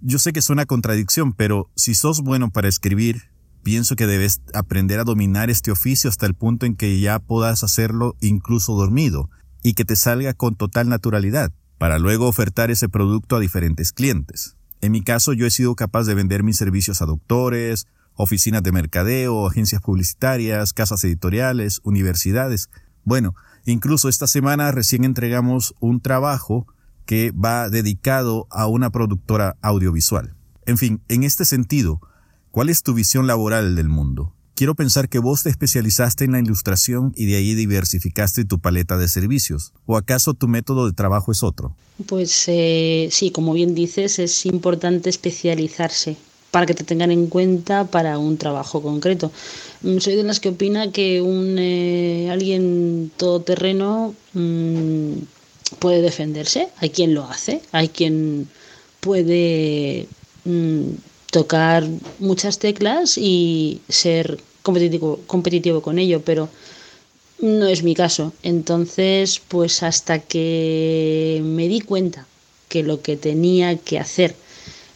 Yo 0.00 0.18
sé 0.18 0.32
que 0.32 0.40
es 0.40 0.50
una 0.50 0.66
contradicción, 0.66 1.32
pero 1.32 1.70
si 1.76 1.94
sos 1.94 2.20
bueno 2.20 2.50
para 2.50 2.68
escribir, 2.68 3.30
pienso 3.62 3.96
que 3.96 4.06
debes 4.06 4.42
aprender 4.52 5.00
a 5.00 5.04
dominar 5.04 5.50
este 5.50 5.70
oficio 5.70 6.10
hasta 6.10 6.26
el 6.26 6.34
punto 6.34 6.66
en 6.66 6.76
que 6.76 7.00
ya 7.00 7.20
puedas 7.20 7.64
hacerlo 7.64 8.16
incluso 8.20 8.74
dormido 8.74 9.30
y 9.62 9.74
que 9.74 9.84
te 9.84 9.96
salga 9.96 10.34
con 10.34 10.56
total 10.56 10.88
naturalidad, 10.88 11.52
para 11.84 11.98
luego 11.98 12.26
ofertar 12.26 12.70
ese 12.70 12.88
producto 12.88 13.36
a 13.36 13.40
diferentes 13.40 13.92
clientes. 13.92 14.56
En 14.80 14.90
mi 14.90 15.02
caso 15.02 15.34
yo 15.34 15.44
he 15.44 15.50
sido 15.50 15.74
capaz 15.74 16.04
de 16.04 16.14
vender 16.14 16.42
mis 16.42 16.56
servicios 16.56 17.02
a 17.02 17.04
doctores, 17.04 17.88
oficinas 18.14 18.62
de 18.62 18.72
mercadeo, 18.72 19.46
agencias 19.46 19.82
publicitarias, 19.82 20.72
casas 20.72 21.04
editoriales, 21.04 21.82
universidades. 21.84 22.70
Bueno, 23.02 23.34
incluso 23.66 24.08
esta 24.08 24.26
semana 24.26 24.72
recién 24.72 25.04
entregamos 25.04 25.74
un 25.78 26.00
trabajo 26.00 26.66
que 27.04 27.32
va 27.32 27.68
dedicado 27.68 28.46
a 28.50 28.66
una 28.66 28.88
productora 28.88 29.58
audiovisual. 29.60 30.34
En 30.64 30.78
fin, 30.78 31.02
en 31.08 31.22
este 31.22 31.44
sentido, 31.44 32.00
¿Cuál 32.54 32.68
es 32.68 32.84
tu 32.84 32.94
visión 32.94 33.26
laboral 33.26 33.74
del 33.74 33.88
mundo? 33.88 34.33
Quiero 34.54 34.76
pensar 34.76 35.08
que 35.08 35.18
vos 35.18 35.42
te 35.42 35.50
especializaste 35.50 36.24
en 36.24 36.32
la 36.32 36.38
ilustración 36.38 37.12
y 37.16 37.26
de 37.26 37.36
ahí 37.36 37.54
diversificaste 37.54 38.44
tu 38.44 38.60
paleta 38.60 38.96
de 38.96 39.08
servicios. 39.08 39.72
¿O 39.84 39.96
acaso 39.96 40.34
tu 40.34 40.46
método 40.46 40.86
de 40.86 40.92
trabajo 40.92 41.32
es 41.32 41.42
otro? 41.42 41.74
Pues 42.06 42.44
eh, 42.46 43.08
sí, 43.10 43.30
como 43.30 43.52
bien 43.52 43.74
dices, 43.74 44.20
es 44.20 44.46
importante 44.46 45.10
especializarse 45.10 46.16
para 46.52 46.66
que 46.66 46.74
te 46.74 46.84
tengan 46.84 47.10
en 47.10 47.26
cuenta 47.26 47.84
para 47.84 48.16
un 48.18 48.36
trabajo 48.36 48.80
concreto. 48.80 49.32
Mm, 49.82 49.98
soy 49.98 50.14
de 50.14 50.22
las 50.22 50.38
que 50.38 50.50
opina 50.50 50.92
que 50.92 51.20
un 51.20 51.56
eh, 51.58 52.28
alguien 52.30 53.10
todoterreno 53.16 54.14
mmm, 54.34 55.14
puede 55.80 56.00
defenderse. 56.00 56.68
Hay 56.76 56.90
quien 56.90 57.12
lo 57.12 57.24
hace, 57.24 57.60
hay 57.72 57.88
quien 57.88 58.48
puede 59.00 60.06
mm, 60.44 60.90
tocar 61.34 61.84
muchas 62.20 62.60
teclas 62.60 63.18
y 63.18 63.80
ser 63.88 64.38
competitivo, 64.62 65.18
competitivo 65.26 65.82
con 65.82 65.98
ello, 65.98 66.22
pero 66.24 66.48
no 67.40 67.66
es 67.66 67.82
mi 67.82 67.96
caso. 67.96 68.32
Entonces, 68.44 69.40
pues 69.48 69.82
hasta 69.82 70.20
que 70.20 71.40
me 71.42 71.66
di 71.66 71.80
cuenta 71.80 72.24
que 72.68 72.84
lo 72.84 73.02
que 73.02 73.16
tenía 73.16 73.76
que 73.76 73.98
hacer 73.98 74.36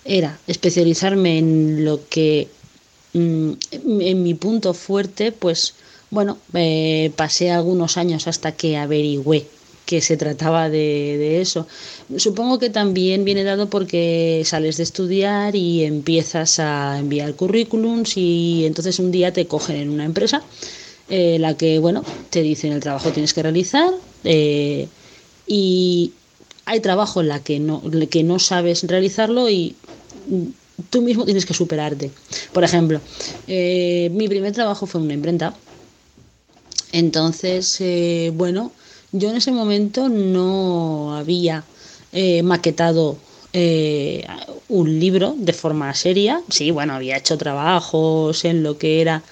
era 0.04 0.38
especializarme 0.47 1.38
en 1.38 1.85
lo 1.85 2.09
que 2.09 2.47
mm, 3.14 3.52
en 3.99 4.23
mi 4.23 4.35
punto 4.35 4.75
fuerte, 4.75 5.33
pues 5.33 5.75
bueno, 6.09 6.38
pasé 7.16 7.50
algunos 7.50 7.97
años 7.97 8.28
hasta 8.28 8.52
que 8.52 8.76
averigüé 8.76 9.49
que 9.88 10.02
se 10.02 10.18
trataba 10.18 10.68
de, 10.68 11.40
eso. 11.40 11.66
Supongo 12.18 12.59
que 12.59 12.68
también 12.68 13.25
viene 13.25 13.42
dado 13.42 13.71
porque 13.71 14.42
sales 14.45 14.76
de 14.76 14.83
estudiar 14.83 15.57
y 15.57 15.83
empiezas 15.85 16.59
a 16.59 16.99
enviar 16.99 17.33
currículums 17.35 18.18
y 18.18 18.66
entonces 18.66 18.99
un 18.99 19.11
día 19.11 19.33
te 19.33 19.47
cogen 19.47 19.76
en 19.76 19.88
una 19.88 20.04
empresa 20.04 20.42
eh, 21.09 21.38
la 21.40 21.57
que, 21.57 21.78
bueno, 21.78 22.04
te 22.28 22.42
dicen 22.42 22.73
el 22.73 22.80
trabajo 22.80 23.12
tienes 23.12 23.33
que 23.33 23.42
realizar 23.42 23.90
eh, 24.25 24.88
y 25.47 26.12
hay 26.66 26.80
trabajo 26.80 27.23
en 27.23 27.28
la 27.28 27.42
que 27.42 27.59
no, 27.59 27.83
que 28.11 28.23
no 28.23 28.38
sabes 28.38 28.83
realizarlo 28.83 29.49
y 29.49 29.75
tú 30.90 31.00
mismo 31.00 31.25
tienes 31.25 31.47
que 31.47 31.54
superarte. 31.54 32.11
Por 32.52 32.62
ejemplo, 32.62 33.00
eh, 33.47 34.11
mi 34.12 34.28
primer 34.28 34.52
trabajo 34.52 34.85
fue 34.85 35.00
una 35.00 35.14
imprenta. 35.14 35.54
Entonces, 36.92 37.83
bueno, 38.35 38.73
yo 39.12 39.31
en 39.31 39.37
ese 39.37 39.53
momento 39.53 40.09
no 40.09 41.17
había 41.17 41.65
eh, 42.12 42.43
maquetado 42.43 43.17
eh, 43.53 44.27
un 44.69 44.99
libro 45.00 45.35
de 45.38 45.53
forma 45.53 45.95
seria. 45.95 46.43
Sí, 46.50 46.71
bueno, 46.71 46.95
había 46.95 47.17
hecho 47.17 47.38
trabajos 47.38 48.45
en 48.45 48.62
lo 48.62 48.79
que 48.79 49.00
era 49.00 49.23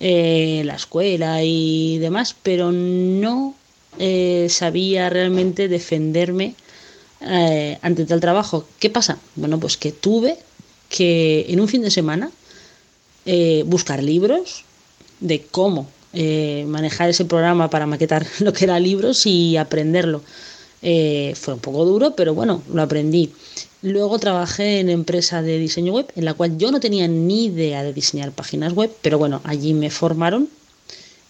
eh, 0.00 0.62
la 0.64 0.74
escuela 0.74 1.42
y 1.42 1.98
demás, 1.98 2.34
pero 2.42 2.72
no 2.72 3.54
sabía 4.48 5.10
realmente 5.10 5.68
defenderme 5.68 6.54
ante 7.82 8.06
tal 8.06 8.20
trabajo. 8.20 8.66
¿Qué 8.78 8.88
pasa? 8.88 9.18
Bueno, 9.36 9.60
pues 9.60 9.76
que 9.76 9.92
tuve 9.92 10.38
que 10.88 11.44
en 11.48 11.60
un 11.60 11.68
fin 11.68 11.82
de 11.82 11.90
semana 11.90 12.30
buscar 13.66 14.02
libros 14.02 14.64
de 15.20 15.42
cómo 15.42 15.86
eh, 16.12 16.64
manejar 16.66 17.08
ese 17.08 17.24
programa 17.24 17.70
para 17.70 17.86
maquetar 17.86 18.26
lo 18.40 18.52
que 18.52 18.64
era 18.64 18.80
libros 18.80 19.26
y 19.26 19.56
aprenderlo. 19.56 20.22
Eh, 20.82 21.34
fue 21.36 21.54
un 21.54 21.60
poco 21.60 21.84
duro, 21.84 22.14
pero 22.16 22.34
bueno, 22.34 22.62
lo 22.72 22.82
aprendí. 22.82 23.30
Luego 23.82 24.18
trabajé 24.18 24.80
en 24.80 24.90
empresa 24.90 25.42
de 25.42 25.58
diseño 25.58 25.92
web, 25.92 26.06
en 26.16 26.24
la 26.24 26.34
cual 26.34 26.58
yo 26.58 26.70
no 26.70 26.80
tenía 26.80 27.06
ni 27.06 27.46
idea 27.46 27.82
de 27.82 27.92
diseñar 27.92 28.32
páginas 28.32 28.74
web, 28.74 28.90
pero 29.02 29.18
bueno, 29.18 29.40
allí 29.44 29.72
me 29.72 29.90
formaron 29.90 30.48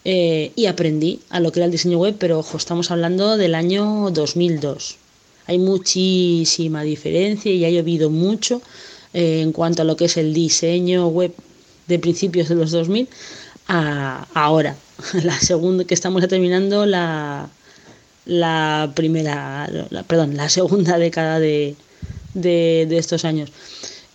eh, 0.04 0.52
y 0.56 0.66
aprendí 0.66 1.20
a 1.28 1.40
lo 1.40 1.52
que 1.52 1.60
era 1.60 1.66
el 1.66 1.72
diseño 1.72 1.99
web, 1.99 2.16
pero 2.18 2.38
ojo, 2.38 2.56
estamos 2.56 2.90
hablando 2.90 3.37
del 3.37 3.54
año 3.54 4.10
2002. 4.10 4.96
Hay 5.46 5.58
muchísima 5.58 6.82
diferencia 6.82 7.52
y 7.52 7.64
ha 7.64 7.70
llovido 7.70 8.08
mucho 8.08 8.62
en 9.12 9.50
cuanto 9.52 9.82
a 9.82 9.84
lo 9.84 9.96
que 9.96 10.04
es 10.04 10.16
el 10.16 10.32
diseño 10.32 11.08
web 11.08 11.34
de 11.88 11.99
principios 11.99 12.49
de 12.49 12.54
los 12.54 12.70
2000 12.70 13.08
ahora, 13.71 14.77
la 15.23 15.39
segunda 15.39 15.85
que 15.85 15.95
estamos 15.95 16.27
terminando 16.29 16.87
la, 16.87 17.49
la 18.27 18.93
primera, 18.95 19.69
perdón, 20.07 20.37
la 20.37 20.49
segunda 20.49 20.99
década 20.99 21.39
de, 21.39 21.77
estos 22.35 23.25
años. 23.25 23.50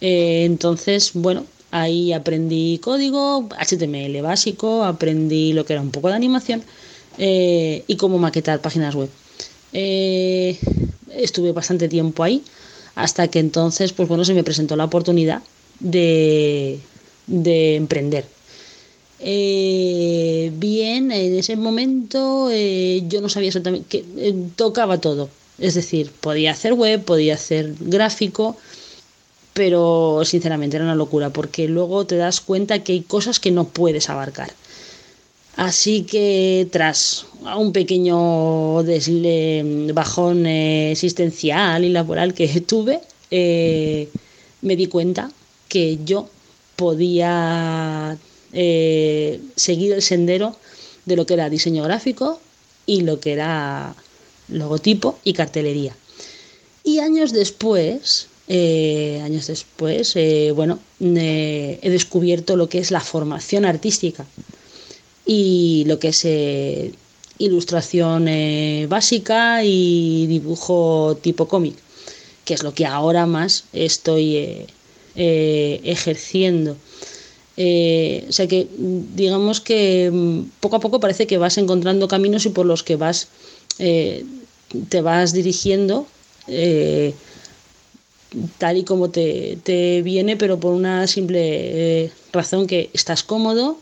Eh, 0.02 0.44
entonces, 0.46 1.12
bueno, 1.14 1.46
ahí 1.72 2.14
aprendí 2.14 2.80
código, 2.80 3.48
HTML 3.58 4.22
básico, 4.22 4.84
aprendí 4.84 5.54
lo 5.54 5.66
que 5.66 5.74
era 5.74 5.82
un 5.82 5.92
poco 5.92 6.10
de 6.10 6.16
animación 6.16 6.64
eh, 7.18 7.84
y 7.88 7.96
cómo 7.96 8.18
maquetar 8.18 8.62
páginas 8.62 8.96
web. 8.96 9.10
Eh, 9.74 10.58
estuve 11.12 11.52
bastante 11.52 11.88
tiempo 11.88 12.24
ahí 12.24 12.44
hasta 12.96 13.28
que 13.28 13.40
entonces, 13.40 13.94
pues 13.94 14.08
bueno, 14.08 14.24
se 14.24 14.34
me 14.34 14.44
presentó 14.44 14.76
la 14.76 14.86
oportunidad 14.86 15.42
de, 15.80 16.80
de 17.28 17.76
emprender 17.76 18.35
eh, 19.20 20.52
bien, 20.56 21.12
en 21.12 21.36
ese 21.36 21.56
momento 21.56 22.50
eh, 22.52 23.04
yo 23.08 23.22
no 23.22 23.30
sabía 23.30 23.48
exactamente 23.48 23.88
que 23.88 24.06
eh, 24.18 24.36
tocaba 24.56 25.00
todo. 25.00 25.30
Es 25.58 25.76
decir, 25.76 26.12
podía 26.20 26.52
hacer 26.52 26.74
web, 26.74 27.04
podía 27.04 27.36
hacer 27.36 27.74
gráfico, 27.80 28.58
pero 29.54 30.24
sinceramente 30.26 30.76
era 30.76 30.86
una 30.86 30.96
locura 30.96 31.30
porque 31.30 31.68
luego 31.68 32.06
te 32.06 32.18
das 32.18 32.42
cuenta 32.42 32.84
que 32.84 32.92
hay 32.94 33.02
cosas 33.02 33.40
que 33.40 33.52
no 33.52 33.68
puedes 33.70 34.10
abarcar. 34.10 34.52
Así 35.56 36.04
que 36.04 36.68
tras 36.72 37.26
un 37.58 37.72
pequeño 37.72 38.84
bajón 39.94 40.46
existencial 40.46 41.86
y 41.86 41.90
laboral 41.90 42.34
que 42.34 42.48
tuve, 42.68 43.00
me 43.32 44.76
di 44.76 44.88
cuenta 44.88 45.32
que 45.70 46.00
yo 46.04 46.28
podía 46.76 48.18
eh, 48.54 49.40
seguir 49.56 49.94
el 49.94 50.02
sendero 50.02 50.56
de 51.06 51.16
lo 51.16 51.26
que 51.26 51.36
era 51.36 51.50
diseño 51.50 51.84
gráfico 51.84 52.40
y 52.86 53.02
lo 53.02 53.20
que 53.20 53.34
era 53.34 53.96
logotipo 54.48 55.20
y 55.24 55.34
cartelería. 55.34 55.96
Y 56.84 57.00
años 57.00 57.34
después, 57.34 58.28
eh, 58.48 59.20
años 59.24 59.48
después, 59.48 60.16
eh, 60.16 60.52
bueno, 60.56 60.80
he 61.02 61.90
descubierto 61.90 62.56
lo 62.56 62.70
que 62.70 62.78
es 62.78 62.92
la 62.92 63.02
formación 63.02 63.66
artística 63.66 64.26
y 65.26 65.84
lo 65.88 65.98
que 65.98 66.10
es 66.10 66.26
eh, 66.26 66.92
ilustración 67.40 68.30
básica 68.88 69.64
y 69.64 70.28
dibujo 70.28 71.18
tipo 71.22 71.48
cómic, 71.48 71.76
que 72.46 72.54
es 72.54 72.62
lo 72.62 72.74
que 72.74 72.86
ahora 72.86 73.26
más 73.26 73.66
estoy 73.74 74.68
ejerciendo. 75.16 76.78
O 77.58 78.32
sea 78.32 78.48
que 78.48 78.68
digamos 79.16 79.62
que 79.62 80.12
mm, 80.12 80.60
poco 80.60 80.76
a 80.76 80.80
poco 80.80 81.00
parece 81.00 81.26
que 81.26 81.38
vas 81.38 81.58
encontrando 81.58 82.08
caminos 82.08 82.46
y 82.46 82.50
por 82.50 82.66
los 82.66 82.84
que 82.84 82.96
vas 82.98 83.30
te 83.78 85.02
vas 85.02 85.34
dirigiendo 85.34 86.08
tal 88.58 88.78
y 88.78 88.84
como 88.84 89.10
te, 89.10 90.02
viene, 90.04 90.38
pero 90.38 90.60
por 90.60 90.74
una 90.74 91.08
simple 91.08 92.04
eh, 92.04 92.12
razón 92.32 92.68
que 92.68 92.90
estás 92.94 93.24
cómodo, 93.24 93.78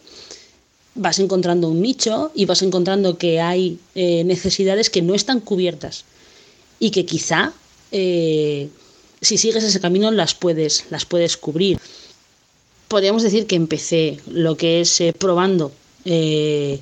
vas 0.96 1.20
encontrando 1.20 1.70
un 1.70 1.82
nicho 1.82 2.32
y 2.36 2.46
vas 2.46 2.62
encontrando 2.62 3.18
que 3.18 3.42
hay 3.42 3.80
eh, 3.96 4.24
necesidades 4.24 4.90
que 4.90 5.02
no 5.02 5.16
están 5.16 5.40
cubiertas 5.40 6.06
y 6.80 6.92
que 6.92 7.06
quizá 7.06 7.54
eh, 7.92 8.70
si 9.22 9.38
sigues 9.38 9.64
ese 9.64 9.80
camino 9.80 10.12
las 10.12 10.36
puedes, 10.36 10.86
las 10.90 11.06
puedes 11.06 11.38
cubrir. 11.38 11.80
Podríamos 12.94 13.24
decir 13.24 13.48
que 13.48 13.56
empecé 13.56 14.20
lo 14.28 14.56
que 14.56 14.82
es 14.82 15.02
probando 15.18 15.72
el 16.06 16.80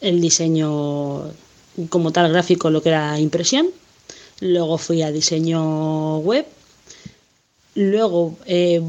diseño 0.00 1.24
como 1.90 2.12
tal 2.12 2.32
gráfico, 2.32 2.70
lo 2.70 2.82
que 2.82 2.88
era 2.88 3.20
impresión. 3.20 3.68
Luego 4.40 4.78
fui 4.78 5.02
a 5.02 5.12
diseño 5.12 6.20
web 6.20 6.46
Luego 7.74 8.38
eh, 8.46 8.80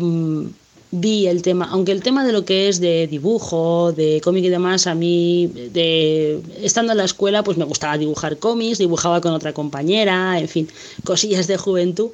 vi 0.92 1.28
el 1.28 1.42
tema, 1.42 1.68
aunque 1.72 1.92
el 1.92 2.02
tema 2.02 2.26
de 2.26 2.32
lo 2.32 2.46
que 2.46 2.70
es 2.70 2.80
de 2.80 3.08
dibujo, 3.08 3.92
de 3.92 4.22
cómic 4.24 4.46
y 4.46 4.50
demás, 4.50 4.88
a 4.88 4.96
mí, 4.96 5.48
de, 5.48 6.40
estando 6.62 6.94
en 6.94 7.00
la 7.00 7.04
escuela, 7.04 7.44
pues 7.44 7.58
me 7.58 7.66
gustaba 7.66 7.98
dibujar 7.98 8.38
cómics, 8.38 8.78
dibujaba 8.78 9.20
con 9.20 9.34
otra 9.34 9.52
compañera, 9.52 10.40
en 10.40 10.48
fin, 10.48 10.70
cosillas 11.04 11.48
de 11.48 11.58
juventud. 11.58 12.12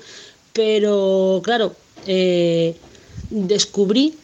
Pero 0.51 1.41
claro, 1.43 1.75
eh, 2.07 2.75
descubrí 3.29 4.15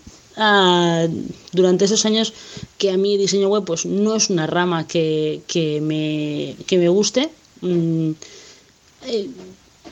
durante 1.51 1.85
esos 1.85 2.05
años 2.05 2.33
que 2.77 2.91
a 2.91 2.97
mí 2.97 3.17
diseño 3.17 3.49
web 3.49 3.65
pues 3.65 3.85
no 3.85 4.15
es 4.15 4.29
una 4.29 4.45
rama 4.45 4.87
que, 4.87 5.41
me, 5.81 6.55
me 6.77 6.89
guste. 6.89 7.29
Mm, 7.61 8.11
eh, 9.07 9.27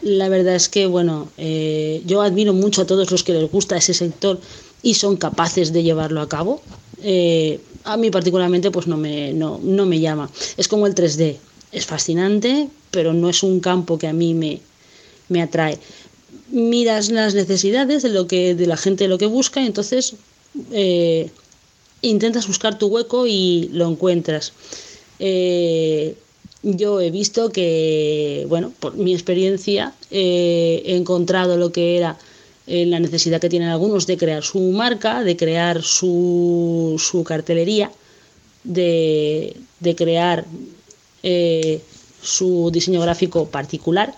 la 0.02 0.30
verdad 0.30 0.56
es 0.56 0.70
que, 0.70 0.86
bueno, 0.86 1.30
eh, 1.38 2.04
yo 2.06 2.22
admiro 2.22 2.54
mucho 2.54 2.84
a 2.84 2.86
todos 2.86 3.10
los 3.10 3.24
que 3.24 3.34
les 3.34 3.52
gusta 3.52 3.78
ese 3.78 3.94
sector 3.94 4.40
y 4.84 4.94
son 4.94 5.18
capaces 5.18 5.74
de 5.74 5.82
llevarlo 5.82 6.22
a 6.22 6.30
cabo. 6.30 6.62
Eh, 7.02 7.60
a 7.84 7.98
mí 7.98 8.12
particularmente 8.12 8.72
pues 8.72 8.88
no 8.88 8.98
me, 8.98 9.34
no, 9.34 9.60
me 9.60 10.00
llama. 10.00 10.30
Es 10.58 10.68
como 10.68 10.86
el 10.86 10.94
3D. 10.94 11.38
Es 11.72 11.86
fascinante, 11.86 12.70
pero 12.92 13.14
no 13.14 13.30
es 13.30 13.42
un 13.42 13.60
campo 13.60 13.98
que 13.98 14.08
a 14.08 14.14
mí 14.14 14.34
me, 14.34 14.62
me 15.28 15.42
atrae. 15.42 15.80
Miras 16.50 17.10
las 17.10 17.34
necesidades 17.34 18.04
de, 18.04 18.10
lo 18.10 18.28
que, 18.28 18.54
de 18.54 18.68
la 18.68 18.78
gente 18.78 19.08
lo 19.08 19.18
que 19.18 19.26
busca 19.26 19.62
y 19.62 19.66
entonces 19.66 20.16
eh, 20.72 21.30
intentas 22.02 22.48
buscar 22.48 22.78
tu 22.78 22.88
hueco 22.88 23.28
y 23.28 23.70
lo 23.74 23.90
encuentras 23.90 24.54
yo 26.66 27.00
he 27.00 27.12
visto 27.12 27.52
que, 27.52 28.46
bueno, 28.50 28.74
por 28.80 28.96
mi 28.96 29.14
experiencia, 29.14 29.94
eh, 30.10 30.82
he 30.86 30.96
encontrado 30.96 31.58
lo 31.58 31.72
que 31.72 31.96
era 31.96 32.18
eh, 32.66 32.88
la 32.88 33.00
necesidad 33.00 33.40
que 33.40 33.50
tienen 33.50 33.70
algunos 33.70 34.08
de 34.08 34.18
crear 34.18 34.44
su 34.44 34.60
marca, 34.72 35.24
de 35.24 35.38
crear 35.38 35.84
su, 35.84 36.96
su 36.98 37.24
cartelería, 37.24 37.92
de, 38.64 39.56
crear 39.96 40.46
eh, 41.22 41.82
su 42.24 42.72
diseño 42.74 43.00
gráfico 43.02 43.46
particular 43.46 44.16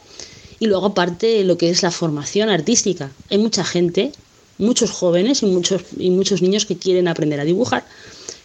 y 0.60 0.68
luego 0.68 0.88
aparte 0.88 1.44
lo 1.44 1.58
que 1.58 1.70
es 1.70 1.84
la 1.84 1.92
formación 1.92 2.50
artística. 2.50 3.12
Hay 3.30 3.40
mucha 3.40 3.66
gente, 3.66 4.14
muchos 4.58 4.92
jóvenes 4.92 5.44
y 5.44 5.46
muchos, 5.46 5.82
y 5.98 6.10
muchos 6.10 6.42
niños 6.42 6.66
que 6.66 6.78
quieren 6.78 7.08
aprender 7.08 7.40
a 7.40 7.46
dibujar 7.46 7.86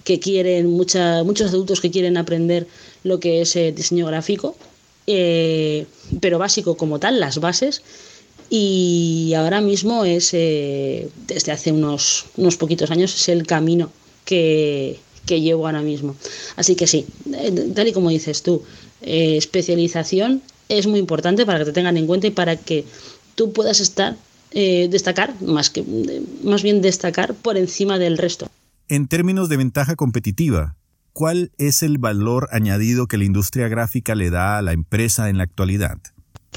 que 0.05 0.18
quieren, 0.18 0.70
muchos 0.70 1.48
adultos 1.48 1.81
que 1.81 1.90
quieren 1.90 2.16
aprender 2.16 2.66
lo 3.05 3.20
que 3.20 3.42
es 3.42 3.55
eh, 3.57 3.72
diseño 3.72 4.07
gráfico, 4.07 4.57
eh, 5.07 5.87
pero 6.20 6.38
básico 6.38 6.77
como 6.77 6.98
tal, 6.98 7.20
las 7.20 7.38
bases. 7.38 7.83
Y 8.51 9.33
ahora 9.37 9.61
mismo 9.61 10.05
es, 10.05 10.31
eh, 10.35 11.09
desde 11.27 11.53
hace 11.53 11.72
unos, 11.72 12.27
unos 12.37 12.57
poquitos 12.57 12.90
años, 12.90 13.14
es 13.14 13.29
el 13.29 13.46
camino 13.46 13.90
que, 14.25 14.98
que 15.25 15.40
llevo 15.40 15.66
ahora 15.66 15.81
mismo. 15.81 16.16
Así 16.57 16.75
que 16.75 16.87
sí, 16.87 17.07
tal 17.75 17.88
y 17.88 17.92
como 17.92 18.11
dices 18.11 18.42
tú, 18.42 18.62
especialización 19.01 20.42
es 20.68 20.87
muy 20.87 20.98
importante 20.98 21.46
para 21.46 21.61
que 21.61 21.64
te 21.66 21.72
tengan 21.72 21.96
en 21.96 22.07
cuenta 22.07 22.27
y 22.27 22.31
para 22.31 22.57
que 22.57 22.85
tú 23.37 23.53
puedas 23.53 23.81
estar, 23.81 24.16
destacar, 24.54 25.34
más, 25.40 25.70
que, 25.70 25.84
más 26.44 26.62
bien 26.62 26.82
destacar 26.82 27.34
por 27.34 27.56
encima 27.56 27.98
del 27.98 28.18
resto. 28.18 28.48
En 28.88 29.08
términos 29.08 29.48
de 29.48 29.56
ventaja 29.56 29.96
competitiva, 29.96 30.76
¿cuál 31.12 31.52
es 31.58 31.82
el 31.82 31.98
valor 31.98 32.48
añadido 32.52 33.06
que 33.06 33.18
la 33.18 33.24
industria 33.24 33.68
gráfica 33.68 34.14
le 34.14 34.30
da 34.30 34.58
a 34.58 34.62
la 34.62 34.72
empresa 34.72 35.28
en 35.28 35.38
la 35.38 35.44
actualidad? 35.44 35.98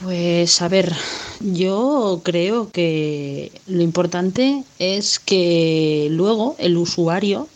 Pues 0.01 0.62
a 0.62 0.67
ver, 0.67 0.93
yo 1.39 2.19
creo 2.23 2.69
que 2.69 3.51
lo 3.67 3.81
importante 3.81 4.63
es 4.77 5.19
que 5.19 6.10
luego 6.12 6.58
el 6.60 6.75
usuario 6.75 7.47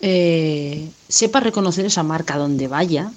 eh, 0.00 0.88
sepa 1.08 1.40
reconocer 1.40 1.84
esa 1.84 2.04
marca 2.04 2.36
donde 2.36 2.68
vaya 2.68 3.10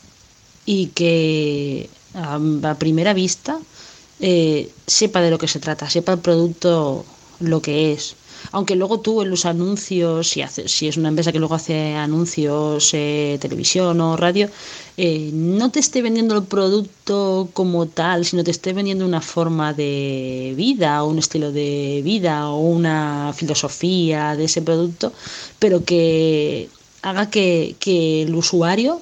y 0.66 0.88
que 0.88 1.88
a, 2.16 2.76
primera 2.80 3.14
vista 3.14 3.60
eh, 4.22 4.72
sepa 4.88 5.22
de 5.22 5.32
lo 5.32 5.38
que 5.38 5.48
se 5.48 5.60
trata, 5.60 5.90
sepa 5.90 6.14
el 6.14 6.20
producto 6.20 7.06
lo 7.40 7.62
que 7.62 7.94
es. 7.94 8.16
Aunque 8.52 8.76
luego 8.76 9.00
tú 9.00 9.22
en 9.22 9.30
los 9.30 9.46
anuncios, 9.46 10.30
si, 10.30 10.44
si 10.66 10.88
es 10.88 10.98
una 10.98 11.10
empresa 11.10 11.32
que 11.32 11.40
luego 11.40 11.56
hace 11.56 11.96
anuncios, 11.96 12.90
eh, 12.94 13.38
televisión 13.40 14.02
o 14.02 14.18
radio, 14.18 14.50
eh, 14.98 15.30
no 15.34 15.72
te 15.72 15.80
esté 15.80 16.02
vendiendo 16.02 16.36
el 16.36 16.44
producto 16.44 17.50
como 17.54 17.88
tal, 17.88 18.26
sino 18.26 18.44
te 18.44 18.52
esté 18.52 18.74
vendiendo 18.74 19.06
una 19.06 19.22
forma 19.22 19.74
de 19.74 20.54
vida, 20.58 21.04
o 21.04 21.10
un 21.10 21.20
estilo 21.20 21.52
de 21.52 22.02
vida, 22.04 22.50
o 22.50 22.60
una 22.60 23.34
filosofía 23.36 24.36
de 24.36 24.46
ese 24.46 24.62
producto, 24.62 25.14
pero 25.60 25.84
que 25.86 26.70
haga 27.04 27.30
que, 27.30 27.76
que 27.80 28.24
el 28.24 28.36
usuario 28.36 29.02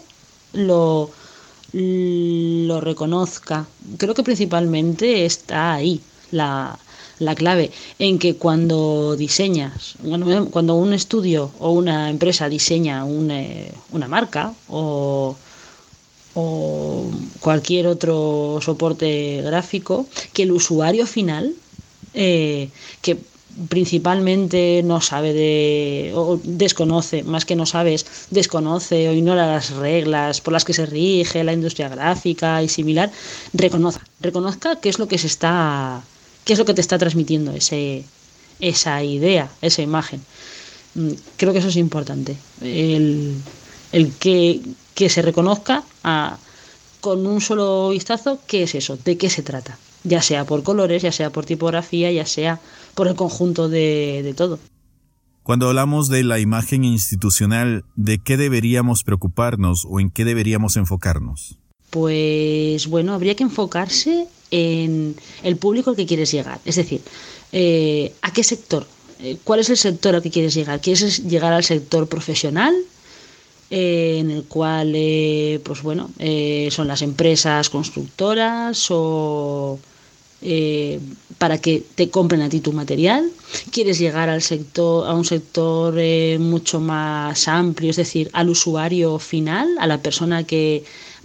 lo, 0.53 1.12
lo 1.73 2.82
reconozca. 2.82 3.67
Creo 3.97 4.13
que 4.13 4.23
principalmente 4.23 5.25
está 5.25 5.73
ahí 5.73 6.01
la, 6.32 6.77
la 7.19 7.36
clave 7.36 7.71
en 7.99 8.17
que 8.17 8.36
cuando 8.36 9.15
diseñas, 9.15 9.95
cuando 10.51 10.75
un 10.75 10.93
estudio 10.93 11.51
o 11.60 11.71
una 11.71 12.10
empresa 12.10 12.49
diseña 12.49 13.05
eh, 13.29 13.71
una 13.91 14.08
marca 14.08 14.53
o, 14.69 15.36
cualquier 17.41 17.88
otro 17.88 18.60
soporte 18.62 19.41
gráfico, 19.41 20.05
que 20.32 20.43
el 20.43 20.53
usuario 20.53 21.05
final, 21.05 21.53
eh, 22.13 22.69
que 23.01 23.17
principalmente 23.68 24.82
no 24.84 25.02
sabe 25.02 25.34
de 25.34 26.12
o 26.16 26.40
desconoce, 26.44 27.24
más 27.24 27.46
que 27.46 27.56
no 27.56 27.66
sabes, 27.66 28.06
desconoce 28.30 29.10
o 29.10 29.14
ignora 29.14 29.48
las 29.48 29.72
reglas 29.72 30.42
por 30.42 30.54
las 30.54 30.66
que 30.66 30.74
se 30.74 30.86
rige 30.86 31.44
la 31.44 31.54
industria 31.54 31.90
gráfica 31.90 32.64
y 32.64 32.70
similar, 32.70 33.12
reconozca, 33.54 34.06
reconozca 34.22 34.80
qué 34.80 34.90
es 34.90 35.00
lo 35.00 35.08
que 35.08 35.18
se 35.18 35.28
está 35.28 36.04
qué 36.46 36.54
es 36.54 36.60
lo 36.60 36.66
que 36.66 36.74
te 36.74 36.82
está 36.82 36.98
transmitiendo 36.98 37.52
ese, 37.52 38.04
esa 38.60 39.04
idea, 39.04 39.52
esa 39.62 39.84
imagen. 39.84 40.20
Mm, 40.96 41.12
creo 41.38 41.54
que 41.54 41.60
eso 41.60 41.68
es 41.68 41.76
importante, 41.76 42.38
el, 42.62 43.42
que, 44.20 44.62
se 44.96 45.22
reconozca 45.22 45.84
con 47.00 47.26
un 47.28 47.40
solo 47.40 47.90
vistazo 47.90 48.40
qué 48.48 48.64
es 48.64 48.76
eso, 48.76 48.98
de 48.98 49.18
qué 49.18 49.30
se 49.30 49.44
trata, 49.44 49.78
ya 50.04 50.22
sea 50.22 50.46
por 50.46 50.64
colores, 50.64 51.02
ya 51.02 51.12
sea 51.12 51.30
por 51.30 51.46
tipografía, 51.46 52.12
ya 52.12 52.26
sea 52.26 52.60
por 52.96 53.08
el 53.08 53.16
conjunto 53.16 53.70
de, 53.70 54.22
de 54.24 54.34
todo. 54.34 54.60
Cuando 55.44 55.68
hablamos 55.68 56.10
de 56.10 56.24
la 56.24 56.40
imagen 56.40 56.84
institucional, 56.84 57.84
¿de 57.96 58.20
qué 58.20 58.38
deberíamos 58.38 59.04
preocuparnos 59.04 59.86
o 59.90 60.00
en 60.00 60.12
qué 60.12 60.26
deberíamos 60.26 60.78
enfocarnos? 60.78 61.58
Pues 61.90 62.88
bueno, 62.88 63.14
habría 63.14 63.36
que 63.36 63.44
enfocarse 63.44 64.28
en 64.52 65.16
el 65.44 65.58
público 65.58 65.90
al 65.90 65.96
que 65.96 66.06
quieres 66.06 66.32
llegar. 66.32 66.60
Es 66.66 66.76
decir, 66.76 67.02
eh, 67.52 68.14
¿a 68.22 68.32
qué 68.32 68.44
sector? 68.44 68.86
Eh, 69.20 69.38
¿Cuál 69.44 69.62
es 69.62 69.70
el 69.70 69.78
sector 69.78 70.16
al 70.16 70.22
que 70.22 70.30
quieres 70.30 70.54
llegar? 70.54 70.82
¿Quieres 70.82 71.24
llegar 71.28 71.54
al 71.54 71.64
sector 71.64 72.08
profesional? 72.08 72.74
En 73.69 74.32
el 74.32 74.43
cual, 74.45 74.91
pues 75.63 75.82
bueno, 75.84 76.10
son 76.71 76.88
las 76.88 77.01
empresas 77.01 77.69
constructoras 77.69 78.88
o 78.89 79.79
para 81.38 81.58
que 81.60 81.84
te 81.95 82.10
compren 82.10 82.41
a 82.41 82.49
ti 82.49 82.60
tu 82.62 82.73
material. 82.73 83.29
Quieres 83.71 83.99
llegar 83.99 84.29
al 84.29 84.41
sector, 84.41 85.08
a 85.08 85.13
un 85.13 85.25
sector 85.25 85.95
mucho 86.39 86.79
más 86.79 87.47
amplio, 87.47 87.91
es 87.91 87.97
decir, 87.97 88.29
al 88.34 88.49
usuario 88.49 89.19
final, 89.19 89.67
a 89.79 89.88
la 89.88 89.99
persona 89.99 90.43
que 90.43 90.84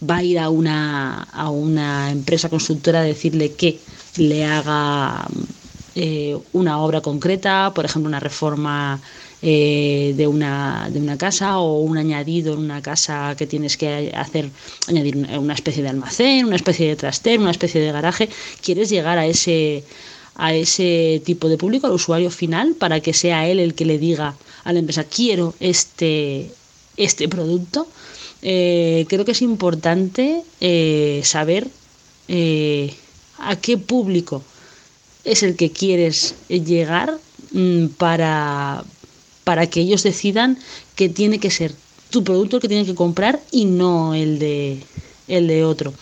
va 0.09 0.17
a 0.19 0.23
ir 0.23 0.39
a 0.39 0.51
una, 0.51 1.23
a 1.23 1.51
una 1.51 2.11
empresa 2.11 2.49
constructora 2.49 3.01
a 3.01 3.05
decirle 3.05 3.53
que 3.53 3.79
le 4.17 4.45
haga 4.45 5.27
eh, 5.95 6.37
una 6.53 6.79
obra 6.79 7.01
concreta, 7.01 7.73
por 7.75 7.85
ejemplo, 7.85 8.09
una 8.09 8.21
reforma 8.21 9.01
eh, 9.47 10.15
de, 10.17 10.27
una, 10.27 10.89
de 10.91 10.99
una 10.99 11.19
casa 11.19 11.59
o 11.59 11.81
un 11.81 11.99
añadido 11.99 12.55
en 12.55 12.61
una 12.61 12.81
casa 12.81 13.35
que 13.37 13.47
tienes 13.47 13.77
que 13.77 14.11
hacer, 14.17 14.49
añadir 14.89 15.17
una 15.17 15.53
especie 15.53 15.83
de 15.83 15.91
almacén, 15.91 16.47
una 16.47 16.57
especie 16.57 16.89
de 16.89 16.97
trastero, 16.97 17.43
una 17.43 17.51
especie 17.51 17.79
de 17.83 17.93
garaje, 17.93 18.31
quieres 18.63 18.89
llegar 18.89 19.19
a 19.19 19.27
ese, 19.27 19.85
a 20.37 20.55
ese 20.55 21.21
tipo 21.27 21.51
de 21.51 21.59
público, 21.59 21.87
al 21.87 21.93
usuario 21.93 22.31
final, 22.31 22.75
para 22.75 23.01
que 23.01 23.13
sea 23.13 23.47
él 23.47 23.61
el 23.61 23.75
que 23.75 23.85
le 23.85 23.99
diga 23.99 24.35
a 24.65 24.73
la 24.73 24.79
empresa, 24.79 25.05
quiero 25.05 25.55
este, 25.61 26.51
este 26.97 27.29
producto. 27.29 27.87
Eh, 28.41 29.05
creo 29.11 29.27
que 29.27 29.33
es 29.33 29.43
importante 29.43 30.43
saber 31.23 31.69
a 33.39 33.57
qué 33.57 33.77
público 33.77 34.43
es 35.23 35.43
el 35.43 35.55
que 35.55 35.71
quieres 35.71 36.35
llegar 36.49 37.19
mm, 37.53 37.89
para, 37.99 38.85
para 39.45 39.67
que 39.69 39.81
ellos 39.81 40.03
decidan 40.03 40.59
que 40.97 41.09
tiene 41.09 41.39
que 41.39 41.51
ser 41.51 41.75
tu 42.11 42.25
producto 42.25 42.57
el 42.57 42.63
que 42.63 42.69
tienen 42.69 42.87
que 42.87 42.95
comprar 42.95 43.41
y 43.51 43.67
no 43.67 44.15
el 44.15 44.39
de, 44.39 44.83
el 45.29 45.47
de 45.47 45.65
otro. 45.65 45.93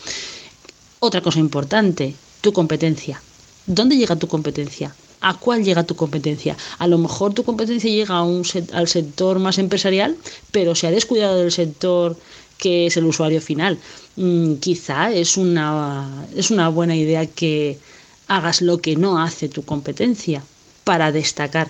Otra 0.99 1.21
cosa 1.21 1.39
importante, 1.39 2.15
tu 2.41 2.53
competencia. 2.53 3.21
¿Dónde 3.65 3.97
llega 3.97 4.15
tu 4.15 4.27
competencia? 4.27 4.95
¿A 5.21 5.37
cuál 5.37 5.63
llega 5.63 5.83
tu 5.83 5.95
competencia? 5.95 6.57
A 6.79 6.87
lo 6.87 6.97
mejor 6.97 7.33
tu 7.33 7.43
competencia 7.43 7.89
llega 7.89 8.15
a 8.15 8.23
un 8.23 8.43
al 8.73 8.87
sector 8.87 9.39
más 9.39 9.57
empresarial, 9.57 10.17
pero 10.51 10.75
se 10.75 10.87
ha 10.87 10.91
descuidado 10.91 11.37
del 11.37 11.51
sector 11.51 12.17
que 12.57 12.87
es 12.87 12.97
el 12.97 13.05
usuario 13.05 13.41
final. 13.41 13.77
Mm, 14.15 14.55
quizá 14.55 15.11
es 15.11 15.37
una, 15.37 16.27
es 16.35 16.51
una 16.51 16.69
buena 16.69 16.95
idea 16.95 17.25
que 17.25 17.79
hagas 18.27 18.61
lo 18.61 18.79
que 18.79 18.95
no 18.95 19.21
hace 19.21 19.49
tu 19.49 19.63
competencia 19.63 20.43
para 20.83 21.11
destacar 21.11 21.69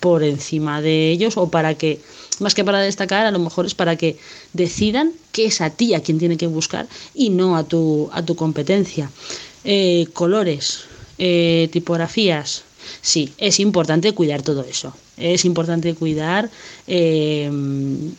por 0.00 0.22
encima 0.22 0.82
de 0.82 1.10
ellos 1.10 1.36
o 1.36 1.48
para 1.48 1.74
que, 1.74 2.00
más 2.40 2.54
que 2.54 2.64
para 2.64 2.80
destacar, 2.80 3.26
a 3.26 3.30
lo 3.30 3.38
mejor 3.38 3.66
es 3.66 3.74
para 3.74 3.96
que 3.96 4.18
decidan 4.52 5.12
que 5.32 5.46
es 5.46 5.60
a 5.60 5.70
ti 5.70 5.94
a 5.94 6.00
quien 6.00 6.18
tiene 6.18 6.36
que 6.36 6.46
buscar 6.46 6.86
y 7.14 7.30
no 7.30 7.56
a 7.56 7.64
tu, 7.64 8.10
a 8.12 8.22
tu 8.24 8.36
competencia. 8.36 9.10
Eh, 9.64 10.06
colores, 10.12 10.84
eh, 11.18 11.68
tipografías, 11.72 12.64
sí, 13.00 13.32
es 13.38 13.60
importante 13.60 14.12
cuidar 14.12 14.42
todo 14.42 14.62
eso. 14.62 14.92
Es 15.16 15.44
importante 15.44 15.94
cuidar 15.94 16.50
eh, 16.86 17.50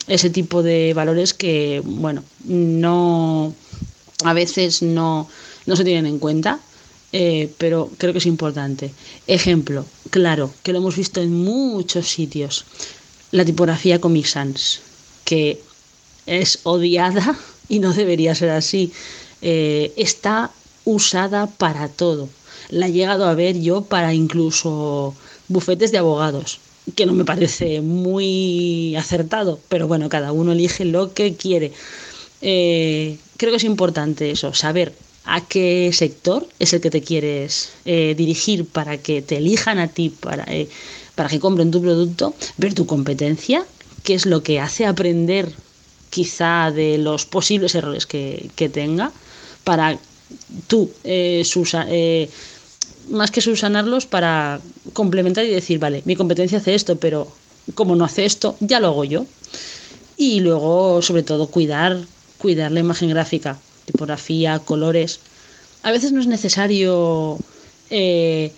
ese 0.08 0.30
tipo 0.30 0.64
de 0.64 0.94
valores 0.94 1.34
que, 1.34 1.82
bueno, 1.84 2.24
no 2.46 3.54
a 4.24 4.34
veces 4.34 4.82
no, 4.82 5.28
no 5.66 5.76
se 5.76 5.84
tienen 5.84 6.06
en 6.06 6.20
cuenta 6.20 6.60
eh, 7.18 7.50
pero 7.58 7.90
creo 7.98 8.12
que 8.12 8.20
es 8.20 8.26
importante. 8.26 8.92
Ejemplo, 9.26 9.86
claro, 10.10 10.54
que 10.64 10.74
lo 10.74 10.80
hemos 10.80 10.98
visto 10.98 11.22
en 11.22 11.34
muchos 11.34 12.10
sitios, 12.10 12.66
la 13.32 13.46
tipografía 13.46 14.02
Comic 14.02 14.26
Sans, 14.26 14.82
que 15.24 15.62
es 16.26 16.60
odiada 16.64 17.40
y 17.70 17.80
no 17.80 17.94
debería 17.94 18.36
ser 18.36 18.50
así. 18.50 18.92
Eh, 19.42 19.94
está 19.96 20.52
usada 20.84 21.48
para 21.48 21.88
todo. 21.88 22.28
La 22.70 22.88
he 22.88 22.92
llegado 22.92 23.24
a 23.24 23.34
ver 23.34 23.62
yo 23.62 23.84
para 23.84 24.14
incluso 24.14 25.16
bufetes 25.48 25.94
de 25.94 26.00
abogados, 26.00 26.60
que 26.98 27.06
no 27.06 27.14
me 27.14 27.24
parece 27.24 27.80
muy 27.80 28.94
acertado, 28.98 29.62
pero 29.70 29.88
bueno, 29.88 30.10
cada 30.10 30.34
uno 30.34 30.52
elige 30.52 30.84
lo 30.84 31.14
que 31.14 31.36
quiere. 31.36 31.72
Eh, 32.42 33.18
creo 33.38 33.52
que 33.52 33.58
es 33.58 33.64
importante 33.64 34.32
eso, 34.32 34.54
saber 34.54 34.94
a 35.26 35.42
qué 35.42 35.90
sector 35.92 36.48
es 36.60 36.74
el 36.74 36.82
que 36.82 36.92
te 36.92 37.02
quieres 37.02 37.72
eh, 37.86 38.14
dirigir 38.16 38.66
para 38.66 38.98
que 38.98 39.22
te 39.22 39.38
elijan 39.38 39.80
a 39.80 39.88
ti, 39.88 40.10
para, 40.10 40.44
eh, 40.44 40.70
para 41.16 41.30
que 41.30 41.40
compren 41.40 41.72
tu 41.72 41.82
producto, 41.82 42.36
ver 42.58 42.74
tu 42.74 42.86
competencia, 42.86 43.66
qué 44.04 44.14
es 44.14 44.26
lo 44.28 44.44
que 44.44 44.60
hace 44.60 44.86
aprender 44.86 45.52
quizá 46.12 46.72
de 46.72 46.98
los 47.00 47.26
posibles 47.26 47.74
errores 47.76 48.06
que, 48.06 48.70
tenga, 48.72 49.12
para 49.64 49.98
tú, 50.68 50.92
eh, 51.04 52.30
más 53.10 53.32
que 53.32 53.42
subsanarlos, 53.42 54.06
para 54.06 54.62
complementar 54.94 55.44
y 55.46 55.50
decir, 55.50 55.80
vale, 55.80 56.04
mi 56.06 56.16
competencia 56.16 56.60
hace 56.60 56.76
esto, 56.76 56.98
pero 56.98 57.28
como 57.74 57.96
no 57.96 58.06
hace 58.06 58.26
esto, 58.26 58.56
ya 58.60 58.80
lo 58.80 58.88
hago 58.88 59.04
yo. 59.06 59.26
Y 60.18 60.40
luego, 60.40 61.02
sobre 61.02 61.24
todo, 61.24 61.48
cuidar, 61.48 62.00
cuidar 62.38 62.72
la 62.72 62.80
imagen 62.80 63.10
gráfica 63.10 63.60
tipografía, 63.86 64.60
colores. 64.60 65.20
A 65.84 65.92
veces 65.92 66.12
no 66.12 66.20
es 66.20 66.28
necesario 66.28 67.38
eh, 67.90 68.52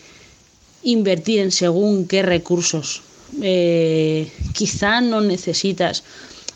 invertir 0.83 1.39
en 1.39 1.51
según 1.51 2.07
qué 2.07 2.23
recursos. 2.23 3.01
Eh, 3.41 4.31
quizá 4.53 5.01
no 5.01 5.21
necesitas 5.21 6.03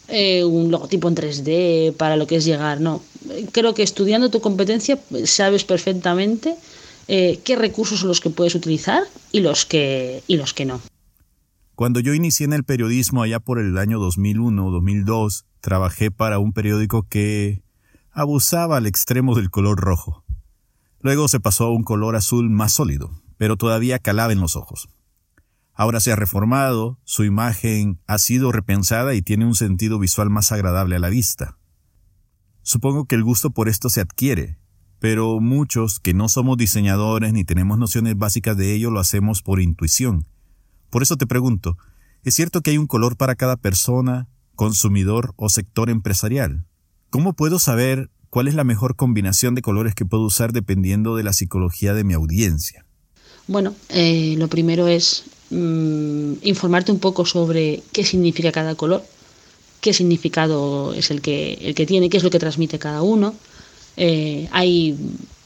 eh, 0.07 0.43
un 0.43 0.71
logotipo 0.71 1.09
en 1.09 1.15
3D 1.15 1.93
para 1.93 2.15
lo 2.15 2.27
que 2.27 2.37
es 2.37 2.45
llegar, 2.45 2.79
no. 2.79 3.03
Creo 3.51 3.73
que 3.73 3.83
estudiando 3.83 4.29
tu 4.29 4.41
competencia 4.41 4.99
sabes 5.25 5.63
perfectamente 5.63 6.55
qué 7.07 7.57
recursos 7.57 7.99
son 7.99 8.07
los 8.07 8.21
que 8.21 8.29
puedes 8.29 8.55
utilizar 8.55 9.03
y 9.33 9.41
los 9.41 9.65
que, 9.65 10.23
y 10.27 10.37
los 10.37 10.53
que 10.53 10.63
no. 10.63 10.79
Cuando 11.75 11.99
yo 11.99 12.13
inicié 12.13 12.45
en 12.45 12.53
el 12.53 12.63
periodismo 12.63 13.23
allá 13.23 13.39
por 13.39 13.59
el 13.59 13.77
año 13.77 13.99
2001-2002, 13.99 15.43
trabajé 15.61 16.11
para 16.11 16.37
un 16.37 16.53
periódico 16.53 17.07
que 17.09 17.63
abusaba 18.13 18.77
al 18.77 18.87
extremo 18.87 19.35
del 19.35 19.49
color 19.49 19.79
rojo. 19.79 20.23
Luego 20.99 21.27
se 21.27 21.39
pasó 21.39 21.65
a 21.65 21.71
un 21.71 21.83
color 21.83 22.15
azul 22.15 22.49
más 22.49 22.73
sólido, 22.73 23.11
pero 23.37 23.55
todavía 23.55 23.99
calaba 23.99 24.33
en 24.33 24.39
los 24.39 24.55
ojos. 24.55 24.89
Ahora 25.73 25.99
se 25.99 26.11
ha 26.11 26.15
reformado, 26.15 26.99
su 27.05 27.23
imagen 27.23 27.99
ha 28.05 28.17
sido 28.17 28.51
repensada 28.51 29.15
y 29.15 29.21
tiene 29.21 29.45
un 29.45 29.55
sentido 29.55 29.97
visual 29.97 30.29
más 30.29 30.51
agradable 30.51 30.97
a 30.97 30.99
la 30.99 31.09
vista. 31.09 31.57
Supongo 32.61 33.05
que 33.05 33.15
el 33.15 33.23
gusto 33.23 33.51
por 33.51 33.69
esto 33.69 33.89
se 33.89 34.01
adquiere, 34.01 34.59
pero 34.99 35.39
muchos 35.39 35.99
que 35.99 36.13
no 36.13 36.29
somos 36.29 36.57
diseñadores 36.57 37.33
ni 37.33 37.43
tenemos 37.43 37.79
nociones 37.79 38.17
básicas 38.17 38.57
de 38.57 38.75
ello 38.75 38.91
lo 38.91 38.99
hacemos 38.99 39.41
por 39.41 39.59
intuición. 39.59 40.27
Por 40.89 41.01
eso 41.01 41.15
te 41.15 41.25
pregunto, 41.25 41.77
¿es 42.23 42.35
cierto 42.35 42.61
que 42.61 42.71
hay 42.71 42.77
un 42.77 42.87
color 42.87 43.15
para 43.15 43.35
cada 43.35 43.55
persona, 43.55 44.27
consumidor 44.55 45.33
o 45.37 45.49
sector 45.49 45.89
empresarial? 45.89 46.67
¿Cómo 47.11 47.33
puedo 47.33 47.59
saber 47.59 48.09
cuál 48.29 48.47
es 48.47 48.55
la 48.55 48.63
mejor 48.63 48.95
combinación 48.95 49.53
de 49.53 49.61
colores 49.61 49.95
que 49.95 50.05
puedo 50.05 50.23
usar 50.23 50.53
dependiendo 50.53 51.17
de 51.17 51.23
la 51.23 51.33
psicología 51.33 51.93
de 51.93 52.05
mi 52.05 52.13
audiencia? 52.13 52.85
Bueno, 53.47 53.75
eh, 53.89 54.35
lo 54.37 54.47
primero 54.47 54.87
es 54.87 55.25
mm, 55.49 56.35
informarte 56.41 56.93
un 56.93 56.99
poco 56.99 57.25
sobre 57.25 57.83
qué 57.91 58.05
significa 58.05 58.53
cada 58.53 58.75
color, 58.75 59.03
qué 59.81 59.91
significado 59.91 60.93
es 60.93 61.11
el 61.11 61.21
que, 61.21 61.55
el 61.55 61.75
que 61.75 61.85
tiene, 61.85 62.09
qué 62.09 62.15
es 62.15 62.23
lo 62.23 62.29
que 62.29 62.39
transmite 62.39 62.79
cada 62.79 63.01
uno. 63.01 63.35
Eh, 63.97 64.47
hay 64.53 64.97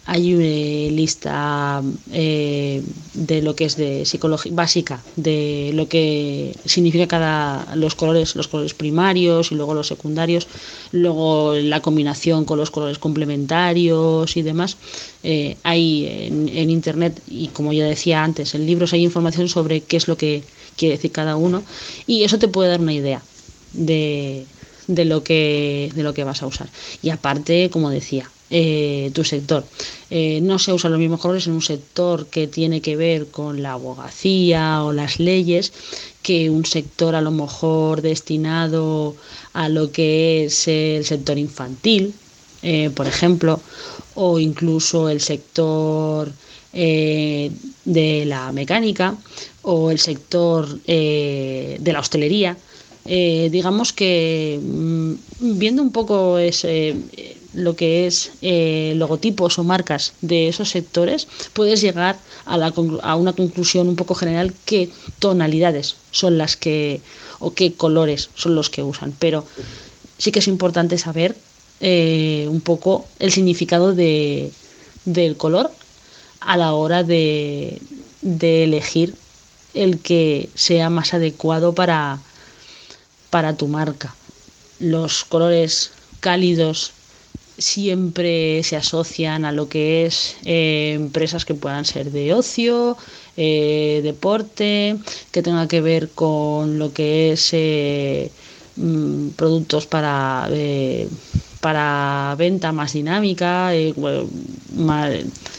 hay 0.08 0.34
una 0.36 0.96
lista 0.96 1.82
eh, 2.12 2.84
de 3.13 3.41
lo 3.41 3.56
que 3.56 3.65
es 3.65 3.76
de 3.76 4.06
psicología 4.06 4.52
básica 4.54 5.02
de 5.15 5.72
lo 5.74 5.88
que 5.88 6.56
significa 6.65 7.08
cada 7.08 7.76
los 7.76 7.96
colores 7.96 8.36
los 8.36 8.48
colores 8.48 8.76
primarios 8.76 9.52
y 9.52 9.56
luego 9.56 9.74
los 9.74 9.88
secundarios 9.88 10.48
luego 10.91 11.56
la 11.56 11.82
combinación 11.82 12.46
con 12.46 12.60
los 12.60 12.70
colores 12.70 13.00
complementarios 13.00 14.38
y 14.38 14.41
demás 14.44 14.78
eh, 15.24 15.58
hay 15.63 16.06
en, 16.08 16.70
internet 16.70 17.20
y 17.28 17.48
como 17.48 17.74
ya 17.74 17.86
decía 17.86 18.24
antes 18.24 18.54
en 18.54 18.65
libros 18.68 18.94
hay 18.94 19.04
información 19.04 19.50
sobre 19.50 19.82
qué 19.82 19.98
es 19.98 20.08
lo 20.08 20.18
que 20.18 20.44
quiere 20.78 20.96
decir 20.96 21.12
cada 21.12 21.36
uno 21.36 21.63
y 22.06 22.24
eso 22.24 22.38
te 22.38 22.48
puede 22.48 22.70
dar 22.70 22.82
una 22.82 22.94
idea 22.94 23.24
de, 23.74 24.46
de 24.88 25.06
lo 25.06 25.24
que 25.24 25.91
de 25.96 26.04
lo 26.04 26.13
que 26.13 26.24
vas 26.24 26.44
a 26.44 26.48
usar. 26.48 26.70
Y 27.02 27.10
aparte 27.10 27.70
como 27.70 27.89
decía 27.89 28.30
eh, 28.51 29.10
tu 29.15 29.23
sector. 29.23 29.65
Eh, 30.12 30.39
no 30.41 30.60
se 30.60 30.71
usan 30.71 30.91
los 30.91 30.99
mismos 30.99 31.19
colores 31.19 31.47
en 31.47 31.53
un 31.53 31.63
sector 31.63 32.27
que 32.27 32.45
tiene 32.45 32.79
que 32.79 32.95
ver 32.95 33.25
con 33.27 33.63
la 33.63 33.73
abogacía 33.73 34.84
o 34.84 34.93
las 34.93 35.19
leyes 35.19 35.73
que 36.21 36.51
un 36.51 36.63
sector 36.63 37.15
a 37.15 37.21
lo 37.21 37.31
mejor 37.31 38.03
destinado 38.03 39.15
a 39.53 39.67
lo 39.67 39.91
que 39.91 40.45
es 40.45 40.67
el 40.67 41.05
sector 41.05 41.39
infantil, 41.39 42.13
eh, 42.62 42.91
por 42.93 43.08
ejemplo, 43.08 43.60
o 44.13 44.38
incluso 44.38 45.10
el 45.10 45.21
sector 45.21 46.31
de 46.71 48.23
la 48.27 48.51
mecánica 48.51 49.15
o 49.62 49.91
el 49.91 49.97
sector 49.97 50.81
de 50.81 51.79
la 51.84 52.01
hostelería 52.01 52.58
digamos 53.05 53.93
que 53.93 54.60
mm, 54.62 55.13
viendo 55.39 55.81
un 55.81 55.93
poco 55.93 56.38
ese, 56.38 56.95
lo 57.56 57.76
que 57.76 58.06
es 58.06 58.32
eh, 58.41 58.94
logotipos 58.98 59.58
o 59.58 59.63
marcas 59.63 60.13
de 60.22 60.48
esos 60.48 60.70
sectores, 60.70 61.28
puedes 61.54 61.82
llegar 61.82 62.18
a, 62.46 63.15
una 63.15 63.34
conclusión 63.34 63.88
un 63.88 63.96
poco 63.96 64.13
general 64.15 64.54
qué 64.65 64.89
tonalidades 65.20 65.96
son 66.12 66.38
las 66.38 66.58
que 66.58 67.02
o 67.39 67.54
qué 67.54 67.74
colores 67.74 68.30
son 68.36 68.56
los 68.56 68.70
que 68.70 68.84
usan. 68.84 69.13
Pero 69.18 69.46
sí 70.18 70.32
que 70.32 70.39
es 70.39 70.48
importante 70.48 70.98
saber 70.98 71.36
eh, 71.80 72.48
un 72.50 72.62
poco 72.62 73.06
el 73.20 73.32
significado 73.32 73.96
de, 73.96 74.52
del 75.06 75.38
color 75.38 75.72
a 76.41 76.58
la 76.58 76.74
hora 76.74 77.04
de, 77.04 77.82
de 78.22 78.63
elegir 78.65 79.15
el 79.74 80.00
que 80.00 80.50
sea 80.56 80.89
más 80.89 81.13
adecuado 81.13 81.74
para, 81.74 82.20
para 83.30 83.58
tu 83.58 83.68
marca. 83.68 84.15
Los 84.80 85.26
colores 85.26 85.91
cálidos 86.20 86.91
siempre 87.58 88.63
se 88.63 88.76
asocian 88.76 89.46
a 89.46 89.52
lo 89.52 89.70
que 89.70 90.06
es 90.06 90.36
eh, 90.46 90.94
empresas 90.96 91.46
que 91.46 91.54
puedan 91.54 91.86
ser 91.86 92.12
de 92.12 92.34
ocio, 92.34 92.98
eh, 93.38 94.02
deporte, 94.04 94.98
que 95.32 95.41
tenga 95.41 95.68
que 95.68 95.82
ver 95.82 96.10
con 96.10 96.80
lo 96.80 96.94
que 96.94 97.32
es 97.32 97.50
eh, 97.54 98.32
mm, 98.76 99.30
productos 99.30 99.88
para, 99.88 100.50
para 101.62 102.36
venta 102.38 102.72
más 102.72 102.94
dinámica, 102.94 103.72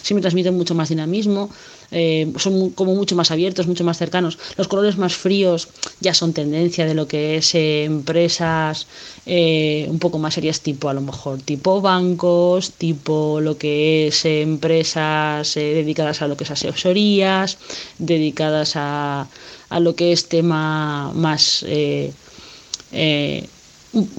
siempre 0.03 0.21
transmiten 0.21 0.57
mucho 0.57 0.75
más 0.75 0.89
dinamismo. 0.89 1.51
Eh, 1.99 2.31
son 2.37 2.73
como 2.73 2.95
mucho 2.95 3.17
más 3.17 3.31
abiertos, 3.31 3.67
mucho 3.67 3.83
más 3.83 3.97
cercanos. 3.97 4.39
Los 4.59 4.69
colores 4.69 4.99
más 4.99 5.15
fríos 5.15 5.69
ya 5.99 6.13
son 6.13 6.35
tendencia 6.35 6.85
de 6.85 6.93
lo 6.93 7.09
que 7.09 7.39
es 7.39 7.55
eh, 7.55 7.85
empresas 7.85 8.87
eh, 9.25 9.87
un 9.89 9.99
poco 9.99 10.19
más 10.19 10.35
serias, 10.35 10.61
tipo 10.61 10.91
a 10.91 10.93
lo 10.93 11.01
mejor 11.01 11.41
tipo 11.41 11.81
bancos, 11.81 12.73
tipo 12.73 13.41
lo 13.41 13.57
que 13.57 14.09
es 14.09 14.27
empresas 14.27 15.55
dedicadas 15.55 16.21
a 16.21 16.29
lo 16.29 16.37
que 16.37 16.45
es 16.45 16.51
asesorías, 16.51 17.57
dedicadas 17.99 18.77
a, 18.77 19.27
a 19.71 19.81
lo 19.81 19.97
que 19.97 20.13
es 20.13 20.29
tema 20.29 21.13
más 21.15 21.65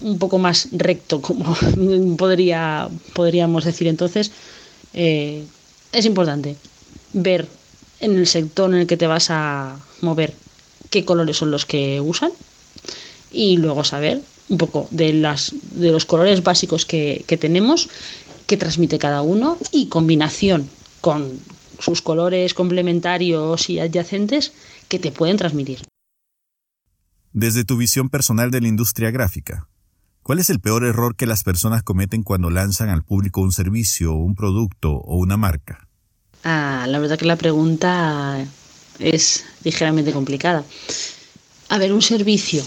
un, 0.02 0.18
poco 0.18 0.40
más 0.40 0.70
recto, 0.72 1.22
como 1.22 1.56
podría, 2.18 2.90
podríamos 3.14 3.66
decir. 3.66 3.88
Entonces, 3.88 4.32
es 4.94 6.06
importante 6.06 6.56
ver 7.14 7.57
en 8.00 8.18
el 8.18 8.28
sector 8.28 8.70
en 8.70 8.82
el 8.82 8.88
que 8.88 8.98
te 8.98 9.08
vas 9.08 9.30
a 9.30 9.80
mover 10.02 10.34
qué 10.90 11.06
colores 11.06 11.38
son 11.38 11.52
los 11.52 11.66
que 11.66 12.02
usan 12.02 12.32
y 13.32 13.58
luego 13.58 13.84
saber 13.84 14.22
un 14.50 14.58
poco 14.58 14.88
de, 14.92 15.14
las, 15.14 15.54
de 15.72 15.92
los 15.92 16.06
colores 16.06 16.44
básicos 16.44 16.86
que, 16.86 17.26
que 17.28 17.38
tenemos, 17.38 17.90
que 18.46 18.58
transmite 18.58 18.98
cada 18.98 19.22
uno 19.22 19.58
y 19.72 19.88
combinación 19.88 20.70
con 21.02 21.40
sus 21.80 22.02
colores 22.02 22.54
complementarios 22.54 23.70
y 23.70 23.80
adyacentes 23.80 24.54
que 24.88 25.00
te 25.00 25.12
pueden 25.12 25.38
transmitir. 25.38 25.84
Desde 27.34 27.66
tu 27.66 27.78
visión 27.78 28.10
personal 28.10 28.50
de 28.52 28.62
la 28.62 28.68
industria 28.68 29.12
gráfica, 29.12 29.68
¿cuál 30.24 30.40
es 30.40 30.50
el 30.50 30.60
peor 30.60 30.86
error 30.86 31.16
que 31.16 31.28
las 31.28 31.44
personas 31.44 31.84
cometen 31.84 32.24
cuando 32.24 32.50
lanzan 32.50 32.90
al 32.90 33.04
público 33.04 33.42
un 33.42 33.52
servicio, 33.52 34.14
un 34.14 34.34
producto 34.34 34.94
o 34.94 35.18
una 35.18 35.38
marca? 35.38 35.87
Ah, 36.44 36.86
la 36.88 37.00
verdad 37.00 37.18
que 37.18 37.26
la 37.26 37.36
pregunta 37.36 38.46
es 39.00 39.46
ligeramente 39.64 40.14
complicada. 40.14 40.64
A 41.70 41.78
ver, 41.78 41.92
un 41.94 42.02
servicio. 42.02 42.64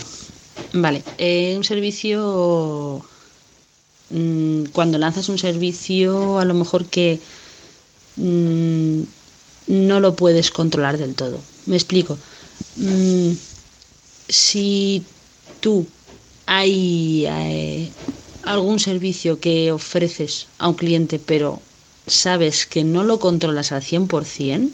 Vale, 0.73 1.03
eh, 1.19 1.55
un 1.57 1.65
servicio... 1.65 3.05
Mm, 4.11 4.65
cuando 4.73 4.99
lanzas 4.99 5.29
un 5.29 5.39
servicio, 5.39 6.39
a 6.39 6.45
lo 6.45 6.55
mejor 6.55 6.87
que 6.87 7.21
mm, 8.17 9.03
no 9.69 10.01
lo 10.01 10.17
puedes 10.17 10.51
controlar 10.51 10.99
del 10.99 11.15
todo. 11.15 11.43
Me 11.67 11.77
explico. 11.77 12.19
Mm, 12.77 13.33
si 14.29 15.05
tú 15.61 15.87
hay 16.47 17.27
eh, 17.29 17.93
algún 18.43 18.79
servicio 18.79 19.41
que 19.41 19.73
ofreces 19.73 20.49
a 20.59 20.69
un 20.69 20.75
cliente, 20.75 21.19
pero 21.19 21.63
sabes 22.11 22.67
que 22.67 22.85
no 22.85 23.05
lo 23.05 23.19
controlas 23.19 23.73
al 23.73 23.83
100%, 23.83 24.71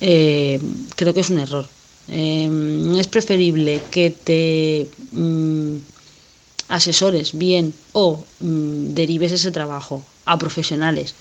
eh, 0.00 0.60
creo 0.96 1.14
que 1.14 1.20
es 1.20 1.30
un 1.30 1.38
error. 1.38 1.68
Eh, 2.08 2.50
es 2.98 3.06
preferible 3.06 3.80
que 3.90 4.10
te 4.10 4.88
mm, 5.12 5.76
asesores 6.68 7.38
bien 7.38 7.72
o 7.92 8.24
mm, 8.40 8.94
derives 8.94 9.32
ese 9.32 9.52
trabajo 9.52 10.02
a 10.24 10.38
profesionales 10.38 11.14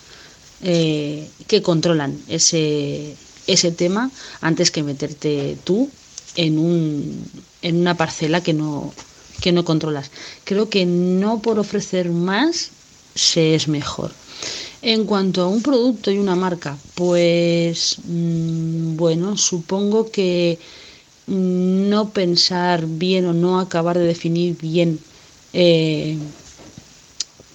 eh, 0.63 1.27
que 1.47 1.61
controlan 1.61 2.17
ese, 2.27 3.15
ese 3.47 3.71
tema 3.71 4.11
antes 4.41 4.71
que 4.71 4.83
meterte 4.83 5.57
tú 5.63 5.89
en, 6.35 6.57
un, 6.57 7.29
en 7.61 7.81
una 7.81 7.95
parcela 7.95 8.41
que 8.41 8.53
no, 8.53 8.93
que 9.41 9.51
no 9.51 9.65
controlas. 9.65 10.09
Creo 10.43 10.69
que 10.69 10.85
no 10.85 11.41
por 11.41 11.59
ofrecer 11.59 12.09
más 12.09 12.71
se 13.15 13.55
es 13.55 13.67
mejor. 13.67 14.11
En 14.83 15.05
cuanto 15.05 15.43
a 15.43 15.47
un 15.47 15.61
producto 15.61 16.09
y 16.09 16.17
una 16.17 16.35
marca, 16.35 16.75
pues 16.95 17.97
mm, 18.03 18.97
bueno, 18.97 19.37
supongo 19.37 20.09
que 20.09 20.57
mm, 21.27 21.89
no 21.89 22.09
pensar 22.09 22.87
bien 22.87 23.27
o 23.27 23.33
no 23.33 23.59
acabar 23.59 23.97
de 23.99 24.05
definir 24.05 24.57
bien 24.57 24.99
eh, 25.53 26.17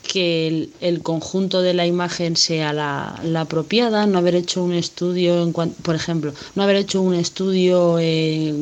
que 0.07 0.71
el, 0.81 1.03
conjunto 1.03 1.63
de 1.63 1.75
la 1.75 1.85
imagen 1.85 2.37
sea 2.37 2.73
la, 2.73 3.21
apropiada, 3.41 4.07
no 4.07 4.19
haber 4.19 4.37
hecho 4.37 4.63
un 4.63 4.73
estudio, 4.73 5.43
en 5.43 5.53
por 5.53 5.97
ejemplo, 5.97 6.33
no 6.55 6.63
haber 6.63 6.77
hecho 6.77 7.03
un 7.03 7.15
estudio 7.15 7.99
eh, 7.99 8.55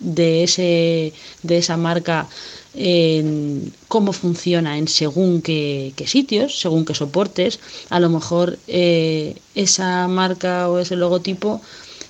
de, 0.00 0.44
ese, 0.44 1.14
de 1.42 1.56
esa 1.56 1.78
marca 1.78 2.28
en 2.74 3.72
cómo 3.88 4.12
funciona 4.12 4.78
en 4.78 4.88
según 4.88 5.42
qué, 5.42 5.92
sitios, 6.06 6.58
según 6.58 6.84
qué 6.84 6.94
soportes. 6.94 7.60
A 7.90 8.00
lo 8.00 8.10
mejor 8.10 8.58
eh, 8.66 9.36
esa 9.54 10.08
marca 10.08 10.68
o 10.68 10.78
ese 10.78 10.96
logotipo 10.96 11.60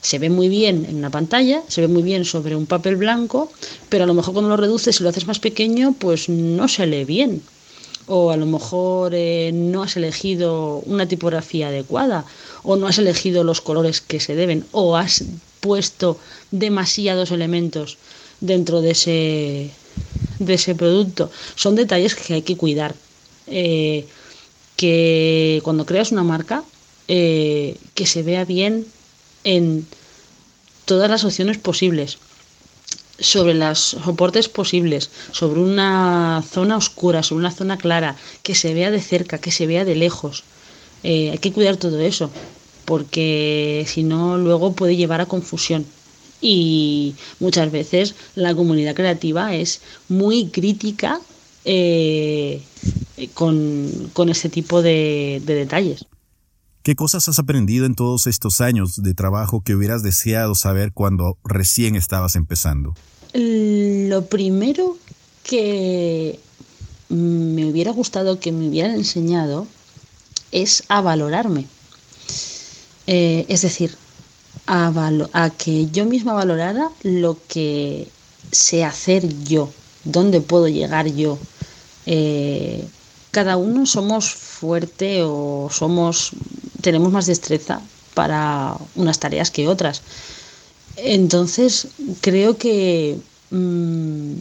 se 0.00 0.18
ve 0.18 0.29
muy 0.29 0.48
bien 0.48 0.87
en 0.88 0.96
una 0.96 1.11
pantalla, 1.11 1.62
se 1.68 1.81
ve 1.81 1.88
muy 1.88 2.03
bien 2.03 2.27
sobre 2.27 2.57
un 2.57 2.66
papel 2.66 2.96
blanco, 2.96 3.50
pero 3.88 4.05
a 4.05 4.07
lo 4.07 4.12
mejor 4.12 4.35
cuando 4.35 4.50
lo 4.50 4.57
reduces 4.59 5.00
y 5.00 5.03
lo 5.03 5.09
haces 5.09 5.27
más 5.27 5.38
pequeño, 5.38 5.94
pues 5.98 6.29
no 6.29 6.68
se 6.68 6.87
lee 6.87 7.05
bien. 7.05 7.42
O 8.07 8.31
a 8.31 8.37
lo 8.37 8.44
mejor 8.44 9.12
eh, 9.14 9.50
no 9.55 9.83
has 9.83 9.96
elegido 9.96 10.83
una 10.85 11.09
tipografía 11.09 11.68
adecuada, 11.68 12.27
o 12.62 12.77
no 12.77 12.87
has 12.87 12.98
elegido 12.98 13.44
los 13.44 13.62
colores 13.62 14.03
que 14.03 14.20
se 14.20 14.35
deben, 14.35 14.66
o 14.72 14.96
has 14.96 15.24
puesto 15.61 16.18
demasiados 16.50 17.31
elementos 17.31 17.96
dentro 18.40 18.83
de 18.83 18.90
ese, 18.90 19.70
de 20.44 20.54
ese 20.54 20.74
producto. 20.74 21.30
Son 21.54 21.74
detalles 21.74 22.14
que 22.14 22.35
hay 22.35 22.42
que 22.42 22.57
cuidar. 22.57 22.94
Eh, 23.46 24.07
que 24.76 25.61
cuando 25.62 25.87
creas 25.87 26.12
una 26.12 26.24
marca, 26.24 26.64
eh, 27.09 27.76
que 27.94 28.07
se 28.07 28.22
vea 28.22 28.44
bien 28.44 28.87
en 29.44 29.87
todas 30.85 31.11
las 31.11 31.24
opciones 31.24 31.59
posibles, 31.59 32.18
sobre 33.18 33.54
los 33.54 33.78
soportes 33.78 34.48
posibles, 34.48 35.11
sobre 35.30 35.61
una 35.61 36.42
zona 36.50 36.76
oscura, 36.76 37.22
sobre 37.22 37.40
una 37.40 37.52
zona 37.52 37.78
clara, 37.78 38.16
que 38.42 38.54
se 38.54 38.74
vea 38.74 38.90
de 38.90 39.00
cerca, 39.00 39.38
que 39.38 39.52
se 39.52 39.66
vea 39.66 39.85
de 39.85 39.94
lejos. 39.94 40.42
Eh, 41.04 41.30
hay 41.30 41.38
que 41.38 41.52
cuidar 41.52 41.76
todo 41.76 42.00
eso, 42.00 42.30
porque 42.85 43.85
si 43.87 44.02
no, 44.02 44.37
luego 44.37 44.72
puede 44.72 44.96
llevar 44.96 45.20
a 45.20 45.26
confusión 45.26 45.87
y 46.44 47.14
muchas 47.40 47.72
veces 47.72 48.14
la 48.35 48.54
comunidad 48.54 48.94
creativa 48.94 49.54
es 49.54 49.80
muy 50.11 50.48
crítica 50.50 51.18
eh, 51.64 52.62
con, 53.33 54.11
con, 54.12 54.28
este 54.28 54.50
tipo 54.50 54.83
de, 54.83 55.40
de 55.46 55.54
detalles. 55.54 56.04
¿Qué 56.83 56.94
cosas 56.96 57.26
has 57.28 57.38
aprendido 57.38 57.87
en 57.87 57.94
todos 57.94 58.26
estos 58.26 58.61
años 58.61 59.02
de 59.02 59.14
trabajo 59.14 59.62
que 59.62 59.74
hubieras 59.74 60.02
deseado 60.02 60.54
saber 60.54 60.92
cuando 60.92 61.38
recién 61.44 61.96
estabas 61.96 62.37
empezando? 62.37 62.94
Lo 63.33 64.26
primero 64.26 64.98
que 65.44 66.38
me 67.09 67.64
hubiera 67.64 67.90
gustado 67.92 68.38
que 68.38 68.52
me 68.52 68.68
hubieran 68.68 68.96
enseñado 68.96 69.66
es 70.52 70.85
a 70.88 71.00
valorarme. 71.00 71.64
Eh, 73.07 73.46
es 73.48 73.62
decir, 73.62 73.96
a, 74.66 75.50
que 75.57 75.90
yo 75.90 76.05
misma 76.05 76.33
valorara 76.33 76.90
lo 77.03 77.38
que 77.48 78.09
sé 78.50 78.85
hacer 78.85 79.44
yo, 79.44 79.70
dónde 80.05 80.40
puedo 80.40 80.68
llegar 80.68 81.07
yo. 81.09 81.38
Eh, 82.07 82.85
cada 83.31 83.57
uno 83.57 83.87
somos 83.87 84.31
fuerte 84.33 85.22
o 85.24 85.68
somos 85.70 86.31
tenemos 86.81 87.11
más 87.12 87.27
destreza 87.27 87.81
para 88.14 88.77
unas 88.94 89.18
tareas 89.18 89.50
que 89.50 89.68
otras. 89.68 90.03
Entonces 90.96 91.88
creo 92.20 92.57
que 92.57 93.18
mm, 93.50 94.35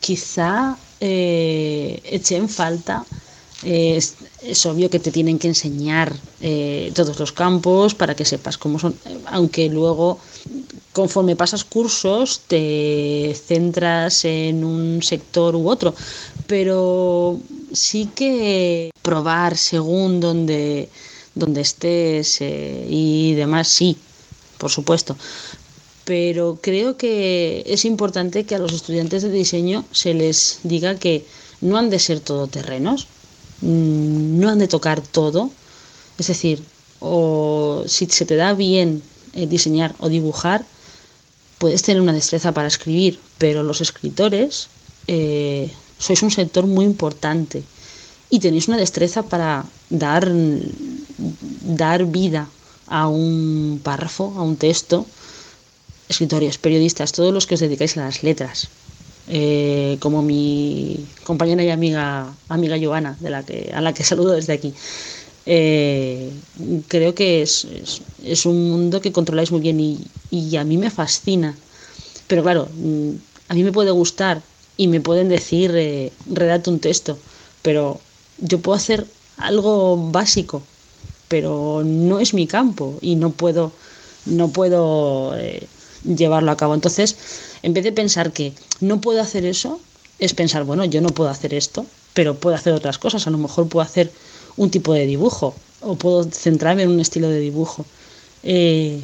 quizá 0.00 0.76
eh, 1.00 2.00
eché 2.04 2.36
en 2.36 2.48
falta 2.48 3.04
es, 3.62 4.14
obvio 4.66 4.90
que 4.90 4.98
te 4.98 5.10
tienen 5.10 5.38
que 5.38 5.48
enseñar 5.48 6.14
eh, 6.40 6.92
todos 6.94 7.18
los 7.18 7.32
campos 7.32 7.94
para 7.94 8.14
que 8.14 8.24
sepas 8.24 8.58
cómo 8.58 8.78
son, 8.78 8.94
aunque 9.26 9.68
luego 9.68 10.18
conforme 10.92 11.36
pasas 11.36 11.64
cursos 11.64 12.42
te 12.46 13.34
centras 13.34 14.24
en 14.24 14.64
un 14.64 15.02
sector 15.02 15.54
u 15.54 15.68
otro, 15.68 15.94
pero 16.46 17.38
sí 17.72 18.08
que 18.14 18.90
probar 19.02 19.56
según 19.56 20.20
donde, 20.20 20.88
donde 21.34 21.60
estés 21.60 22.40
eh, 22.40 22.86
y 22.88 23.34
demás, 23.34 23.68
sí, 23.68 23.96
por 24.58 24.70
supuesto. 24.70 25.16
Pero 26.04 26.58
creo 26.62 26.96
que 26.96 27.64
es 27.66 27.84
importante 27.84 28.44
que 28.44 28.54
a 28.54 28.58
los 28.58 28.72
estudiantes 28.72 29.22
de 29.22 29.30
diseño 29.30 29.84
se 29.92 30.14
les 30.14 30.60
diga 30.62 30.94
que 30.94 31.26
no 31.60 31.76
han 31.76 31.90
de 31.90 31.98
ser 31.98 32.20
todoterrenos, 32.20 33.08
no 33.62 34.48
han 34.48 34.58
de 34.58 34.68
tocar 34.68 35.00
todo. 35.00 35.50
Es 36.18 36.28
decir, 36.28 36.62
o 37.00 37.84
si 37.86 38.06
se 38.06 38.24
te 38.24 38.36
da 38.36 38.54
bien 38.54 39.02
eh, 39.34 39.46
diseñar 39.46 39.94
o 39.98 40.08
dibujar, 40.08 40.64
puedes 41.58 41.82
tener 41.82 42.00
una 42.00 42.12
destreza 42.12 42.52
para 42.52 42.68
escribir, 42.68 43.18
pero 43.38 43.62
los 43.62 43.80
escritores 43.80 44.68
eh, 45.06 45.70
sois 45.98 46.22
un 46.22 46.30
sector 46.30 46.66
muy 46.66 46.84
importante 46.84 47.62
y 48.28 48.40
tenéis 48.40 48.68
una 48.68 48.76
destreza 48.76 49.22
para 49.22 49.64
dar, 49.88 50.30
dar 51.62 52.04
vida 52.06 52.48
a 52.86 53.08
un 53.08 53.80
párrafo, 53.82 54.34
a 54.36 54.42
un 54.42 54.56
texto. 54.56 55.06
Escritores, 56.08 56.58
periodistas, 56.58 57.12
todos 57.12 57.32
los 57.34 57.46
que 57.46 57.54
os 57.54 57.60
dedicáis 57.60 57.96
a 57.96 58.06
las 58.06 58.22
letras, 58.22 58.68
eh, 59.28 59.96
como 60.00 60.22
mi 60.22 61.04
compañera 61.24 61.62
y 61.64 61.70
amiga, 61.70 62.32
amiga 62.48 62.76
Joana, 62.80 63.16
de 63.20 63.30
la 63.30 63.42
que, 63.44 63.72
a 63.74 63.80
la 63.80 63.92
que 63.92 64.04
saludo 64.04 64.32
desde 64.32 64.52
aquí. 64.52 64.74
Eh, 65.48 66.32
creo 66.88 67.14
que 67.14 67.42
es, 67.42 67.66
es, 68.24 68.46
un 68.46 68.70
mundo 68.70 69.00
que 69.00 69.12
controláis 69.12 69.52
muy 69.52 69.60
bien 69.60 69.78
y, 69.78 69.98
y, 70.30 70.56
a 70.56 70.64
mí 70.64 70.76
me 70.76 70.90
fascina. 70.90 71.54
Pero 72.26 72.42
claro, 72.42 72.68
mm, 72.74 73.10
a 73.48 73.54
mí 73.54 73.62
me 73.62 73.72
puede 73.72 73.92
gustar 73.92 74.42
y 74.76 74.88
me 74.88 75.00
pueden 75.00 75.28
decir, 75.28 75.72
eh, 75.74 76.12
redacta 76.26 76.70
un 76.70 76.80
texto, 76.80 77.18
pero 77.62 78.00
yo 78.38 78.60
puedo 78.60 78.76
hacer 78.76 79.06
algo 79.36 79.96
básico, 80.10 80.62
pero 81.28 81.82
no 81.84 82.18
es 82.18 82.34
mi 82.34 82.46
campo 82.46 82.98
y 83.00 83.16
no 83.16 83.30
puedo, 83.30 83.72
no 84.26 84.48
puedo 84.48 85.36
eh, 85.36 85.66
llevarlo 86.04 86.50
a 86.50 86.56
cabo. 86.56 86.74
Entonces, 86.74 87.16
en 87.66 87.74
vez 87.74 87.82
de 87.82 87.90
pensar 87.90 88.32
que 88.32 88.52
no 88.80 89.00
puedo 89.00 89.20
hacer 89.20 89.44
eso, 89.44 89.80
es 90.20 90.34
pensar, 90.34 90.62
bueno, 90.62 90.84
yo 90.84 91.00
no 91.00 91.08
puedo 91.08 91.30
hacer 91.30 91.52
esto, 91.52 91.84
pero 92.14 92.36
puedo 92.36 92.54
hacer 92.54 92.72
otras 92.72 92.96
cosas. 92.96 93.26
A 93.26 93.30
lo 93.30 93.38
mejor 93.38 93.66
puedo 93.68 93.84
hacer 93.84 94.12
un 94.56 94.70
tipo 94.70 94.94
de 94.94 95.04
dibujo 95.04 95.52
o 95.80 95.96
puedo 95.96 96.22
centrarme 96.30 96.84
en 96.84 96.90
un 96.90 97.00
estilo 97.00 97.28
de 97.28 97.40
dibujo. 97.40 97.84
Eh, 98.44 99.00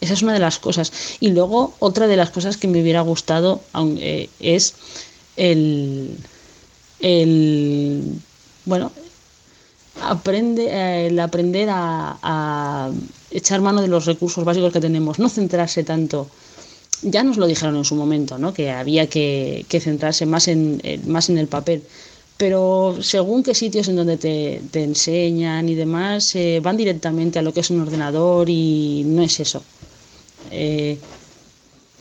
esa 0.00 0.14
es 0.14 0.22
una 0.22 0.32
de 0.32 0.40
las 0.40 0.58
cosas. 0.58 0.92
Y 1.20 1.28
luego 1.28 1.74
otra 1.78 2.08
de 2.08 2.16
las 2.16 2.30
cosas 2.30 2.56
que 2.56 2.66
me 2.66 2.82
hubiera 2.82 3.00
gustado 3.02 3.60
eh, 4.00 4.28
es 4.40 4.74
el, 5.36 6.18
el, 6.98 8.02
bueno, 8.64 8.90
aprende, 10.02 11.06
el 11.06 11.20
aprender 11.20 11.68
a, 11.70 12.90
echar 13.30 13.60
mano 13.60 13.82
de 13.82 13.86
los 13.86 14.06
recursos 14.06 14.44
básicos 14.44 14.72
que 14.72 14.80
tenemos, 14.80 15.20
no 15.20 15.28
centrarse 15.28 15.84
tanto 15.84 16.26
ya 17.02 17.22
nos 17.22 17.36
lo 17.36 17.46
dijeron 17.46 17.76
en 17.76 17.84
su 17.84 17.94
momento, 17.94 18.38
¿no? 18.38 18.52
que 18.52 18.70
había 18.70 19.08
que, 19.08 19.64
centrarse 19.68 20.26
más 20.26 20.48
en, 20.48 20.80
más 21.06 21.28
en 21.28 21.38
el 21.38 21.46
papel. 21.46 21.82
Pero 22.36 22.96
según 23.02 23.42
qué 23.42 23.54
sitios 23.54 23.88
en 23.88 23.96
donde 23.96 24.16
te, 24.16 24.82
enseñan 24.82 25.68
y 25.68 25.74
demás, 25.74 26.34
eh, 26.36 26.60
van 26.62 26.76
directamente 26.76 27.38
a 27.38 27.42
lo 27.42 27.52
que 27.52 27.60
es 27.60 27.70
un 27.70 27.80
ordenador 27.80 28.48
y 28.48 29.02
no 29.04 29.22
es 29.22 29.40
eso. 29.40 29.62
Eh, 30.50 30.98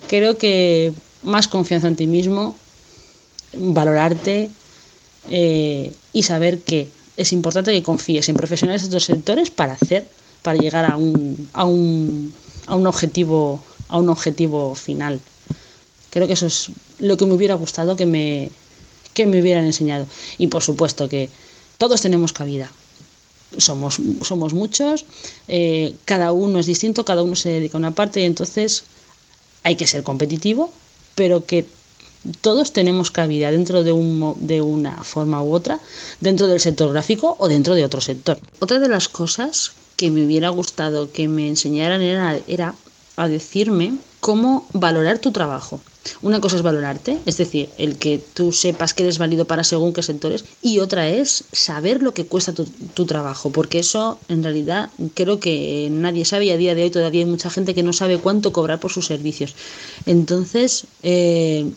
creo 0.07 0.37
que 0.37 0.93
más 1.23 1.47
confianza 1.47 1.87
en 1.87 1.97
ti 1.97 2.07
mismo, 2.07 2.55
valorarte 3.53 4.49
eh, 5.29 5.91
y 6.13 6.23
saber 6.23 6.59
que 6.59 6.87
es 7.17 7.33
importante 7.33 7.73
que 7.73 7.83
confíes 7.83 8.29
en 8.29 8.35
profesionales 8.35 8.83
de 8.83 8.87
estos 8.87 9.03
sectores 9.03 9.49
para 9.49 9.73
hacer, 9.73 10.07
para 10.41 10.57
llegar 10.57 10.89
a 10.89 10.95
un, 10.95 11.49
a 11.51 11.65
un, 11.65 12.33
a 12.65 12.75
un 12.75 12.87
objetivo 12.87 13.61
a 13.89 13.97
un 13.97 14.09
objetivo 14.09 14.75
final. 14.75 15.19
Creo 16.09 16.27
que 16.27 16.33
eso 16.33 16.47
es 16.47 16.71
lo 16.99 17.17
que 17.17 17.25
me 17.25 17.33
hubiera 17.33 17.55
gustado 17.55 17.95
que 17.95 18.05
me, 18.05 18.49
que 19.13 19.25
me 19.25 19.41
hubieran 19.41 19.65
enseñado. 19.65 20.07
Y 20.37 20.47
por 20.47 20.63
supuesto 20.63 21.09
que 21.09 21.29
todos 21.77 22.01
tenemos 22.01 22.33
cabida. 22.33 22.71
Somos, 23.57 23.99
somos 24.21 24.53
muchos, 24.53 25.05
eh, 25.47 25.95
cada 26.05 26.31
uno 26.31 26.59
es 26.59 26.67
distinto, 26.67 27.03
cada 27.03 27.23
uno 27.23 27.35
se 27.35 27.49
dedica 27.49 27.77
a 27.77 27.79
una 27.79 27.91
parte 27.91 28.21
y 28.21 28.25
entonces 28.25 28.83
hay 29.63 29.75
que 29.75 29.87
ser 29.87 30.03
competitivo, 30.03 30.71
pero 31.15 31.45
que 31.45 31.65
todos 32.41 32.73
tenemos 32.73 33.11
cabida 33.11 33.51
dentro 33.51 33.83
de, 33.83 33.91
un, 33.91 34.35
de 34.39 34.61
una 34.61 35.03
forma 35.03 35.41
u 35.41 35.53
otra, 35.53 35.79
dentro 36.19 36.47
del 36.47 36.59
sector 36.59 36.91
gráfico 36.91 37.35
o 37.39 37.47
dentro 37.47 37.75
de 37.75 37.85
otro 37.85 38.01
sector. 38.01 38.39
Otra 38.59 38.79
de 38.79 38.89
las 38.89 39.09
cosas 39.09 39.71
que 39.95 40.11
me 40.11 40.25
hubiera 40.25 40.49
gustado 40.49 41.11
que 41.11 41.27
me 41.27 41.47
enseñaran 41.47 42.01
era, 42.01 42.39
era 42.47 42.75
a 43.19 43.27
decirme 43.27 43.93
cómo 44.21 44.65
valorar 44.73 45.19
tu 45.19 45.31
trabajo. 45.31 45.81
Una 46.21 46.39
cosa 46.39 46.55
es 46.55 46.61
valorarte, 46.61 47.19
es 47.25 47.35
decir, 47.35 47.69
el 47.77 47.97
que 47.97 48.23
tú 48.33 48.53
sepas 48.53 48.93
que 48.93 49.03
eres 49.03 49.17
válido 49.17 49.45
para 49.45 49.65
según 49.65 49.91
qué 49.91 50.01
sectores, 50.01 50.45
y 50.61 50.79
otra 50.79 51.09
es 51.09 51.43
saber 51.51 52.01
lo 52.01 52.13
que 52.13 52.25
cuesta 52.25 52.53
tu, 52.53 53.05
trabajo, 53.05 53.51
porque 53.51 53.79
eso 53.79 54.19
en 54.29 54.41
realidad 54.41 54.89
creo 55.13 55.39
que 55.39 55.89
nadie 55.91 56.23
sabe 56.23 56.45
y 56.45 56.51
a 56.51 56.57
día 56.57 56.75
de 56.75 56.83
hoy 56.83 56.89
todavía 56.89 57.25
hay 57.25 57.29
mucha 57.29 57.49
gente 57.49 57.75
que 57.75 57.83
no 57.83 57.91
sabe 57.91 58.17
cuánto 58.19 58.53
cobrar 58.53 58.79
por 58.79 58.91
sus 58.91 59.05
servicios. 59.05 59.55
Entonces, 60.05 60.85
eh, 61.03 61.69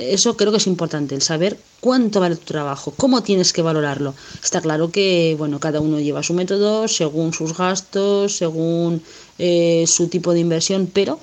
eso 0.00 0.36
creo 0.36 0.50
que 0.50 0.58
es 0.58 0.66
importante, 0.66 1.14
el 1.14 1.22
saber 1.22 1.58
cuánto 1.80 2.20
vale 2.20 2.36
tu 2.36 2.44
trabajo, 2.44 2.92
cómo 2.96 3.22
tienes 3.22 3.52
que 3.52 3.62
valorarlo. 3.62 4.14
Está 4.42 4.60
claro 4.60 4.90
que, 4.90 5.34
bueno, 5.38 5.60
cada 5.60 5.80
uno 5.80 6.00
lleva 6.00 6.22
su 6.22 6.34
método 6.34 6.88
según 6.88 7.32
sus 7.32 7.56
gastos, 7.56 8.36
según 8.36 9.02
eh, 9.38 9.84
su 9.86 10.08
tipo 10.08 10.32
de 10.32 10.40
inversión, 10.40 10.90
pero 10.92 11.20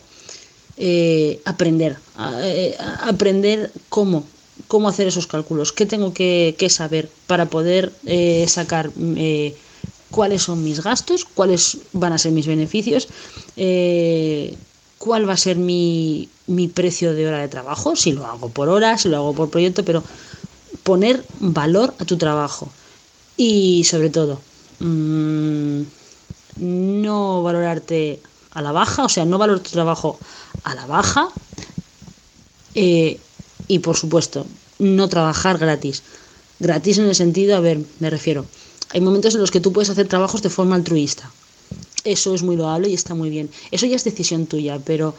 eh, 0.78 1.42
aprender, 1.46 1.98
eh, 2.44 2.78
aprender 3.02 3.72
cómo, 3.90 4.26
cómo 4.68 4.90
hacer 4.90 5.08
esos 5.08 5.28
cálculos, 5.28 5.72
qué 5.74 5.86
tengo 5.86 6.14
que, 6.14 6.56
saber 6.70 7.10
para 7.26 7.48
poder 7.48 7.92
sacar 8.48 8.92
cuáles 10.12 10.44
son 10.44 10.64
mis 10.64 10.84
gastos, 10.84 11.26
cuáles 11.26 11.80
van 11.94 12.14
a 12.14 12.18
ser 12.18 12.32
mis 12.32 12.48
beneficios, 12.48 13.08
cuál 14.98 15.28
va 15.28 15.34
a 15.34 15.38
ser 15.38 15.58
mi, 15.58 16.30
mi 16.48 16.68
precio 16.68 17.14
de 17.14 17.28
hora 17.28 17.40
de 17.40 17.48
trabajo, 17.48 17.96
si 17.96 18.12
lo 18.12 18.26
hago 18.26 18.50
por 18.50 18.70
hora, 18.70 18.98
si 18.98 19.10
lo 19.10 19.18
hago 19.18 19.34
por 19.34 19.50
proyecto, 19.50 19.84
pero 19.84 20.04
poner 20.84 21.24
valor 21.40 21.94
a 22.00 22.06
tu 22.06 22.18
trabajo. 22.18 22.70
Y 23.36 23.84
sobre 23.84 24.10
todo, 24.10 24.40
mmm, 24.80 25.82
no 26.60 27.44
valorarte 27.44 28.20
a 28.52 28.62
la 28.62 28.72
baja, 28.72 29.06
o 29.06 29.10
sea, 29.10 29.26
no 29.26 29.38
valorar 29.38 29.62
tu 29.62 29.72
trabajo 29.72 30.20
a 30.64 30.74
la 30.76 30.86
baja. 30.86 31.30
Eh, 32.74 33.20
y 33.68 33.80
por 33.80 33.98
supuesto, 33.98 34.46
no 34.80 35.08
trabajar 35.08 35.58
gratis. 35.58 36.04
Gratis 36.60 36.98
en 36.98 37.06
el 37.06 37.16
sentido, 37.16 37.56
a 37.56 37.60
ver, 37.60 37.80
me 38.00 38.10
refiero, 38.10 38.46
hay 38.90 39.02
momentos 39.02 39.36
en 39.36 39.42
los 39.42 39.52
que 39.52 39.60
tú 39.60 39.74
puedes 39.74 39.90
hacer 39.90 40.08
trabajos 40.08 40.42
de 40.42 40.50
forma 40.50 40.76
altruista. 40.76 41.30
Eso 42.08 42.34
es 42.34 42.42
muy 42.42 42.56
loable 42.56 42.90
y 42.90 42.94
está 42.94 43.16
muy 43.16 43.30
bien. 43.30 43.50
Eso 43.72 43.86
ya 43.86 43.98
es 43.98 44.04
decisión 44.04 44.46
tuya, 44.48 44.80
pero 44.84 45.14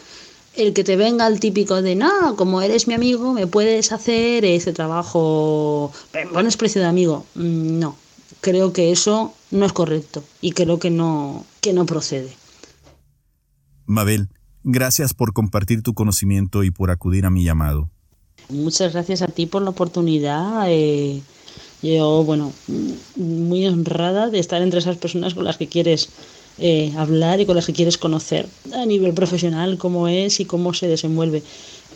el 0.57 0.73
que 0.73 0.85
te 0.85 0.97
venga 0.97 1.27
el 1.27 1.39
típico 1.39 1.83
de, 1.83 1.95
no, 1.95 2.35
como 2.37 2.63
eres 2.63 2.89
mi 2.89 2.95
amigo, 2.95 3.33
me 3.33 3.47
puedes 3.47 3.93
hacer 3.93 4.45
ese 4.45 4.73
trabajo, 4.73 5.93
pones 6.33 6.57
precio 6.57 6.81
de 6.81 6.89
amigo. 6.89 7.27
Mm, 7.35 7.79
no, 7.79 7.97
creo 8.41 8.73
que 8.73 8.91
eso 8.91 9.35
no 9.51 9.67
es 9.67 9.73
correcto 9.73 10.25
y 10.41 10.53
creo 10.53 10.79
que 10.79 10.91
no, 10.91 11.45
que 11.61 11.73
no 11.73 11.87
procede. 11.87 12.31
Mabel, 13.87 14.29
gracias 14.65 15.15
por 15.15 15.33
compartir 15.33 15.83
tu 15.83 15.95
conocimiento 15.95 16.65
y 16.65 16.71
por 16.71 16.91
acudir 16.91 17.27
a 17.27 17.31
mi 17.31 17.45
llamado. 17.45 17.91
Muchas 18.49 18.95
gracias 18.95 19.23
a 19.23 19.29
ti 19.29 19.47
por 19.47 19.63
la 19.63 19.71
oportunidad. 19.71 20.65
Eh, 20.69 21.21
yo, 21.83 22.25
bueno, 22.25 22.53
muy 23.17 23.67
honrada 23.67 24.31
de 24.31 24.39
estar 24.39 24.63
entre 24.63 24.81
esas 24.81 24.97
personas 24.97 25.35
con 25.35 25.45
las 25.45 25.59
que 25.59 25.69
quieres 25.69 26.09
eh, 26.61 26.93
hablar 26.97 27.41
y 27.41 27.47
con 27.47 27.57
las 27.57 27.67
que 27.67 27.73
quieres 27.73 27.99
conocer 27.99 28.47
a 28.75 28.85
nivel 28.87 29.15
profesional 29.15 29.79
cómo 29.79 30.09
es 30.09 30.41
y 30.41 30.45
cómo 30.45 30.75
se 30.75 30.89
desenvuelve. 30.89 31.43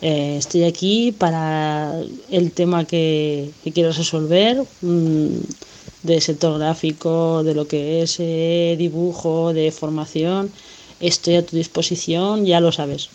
Eh, 0.01 0.35
estoy 0.37 0.63
aquí 0.63 1.11
para 1.11 1.93
el 2.29 2.51
tema 2.51 2.85
que, 2.85 3.49
que 3.63 3.71
quiero 3.71 3.91
resolver. 3.91 4.63
Mm, 4.81 5.27
de 6.03 6.19
sector 6.19 6.59
gráfico, 6.59 7.43
de 7.45 7.53
lo 7.55 7.65
que 7.65 8.01
es 8.01 8.17
eh, 8.19 8.75
dibujo, 8.77 9.53
de 9.53 9.71
formación, 9.71 10.51
estoy 10.99 11.35
a 11.35 11.45
tu 11.45 11.55
disposición, 11.55 12.45
ya 12.45 12.59
lo 12.59 12.73
sabes. 12.73 13.09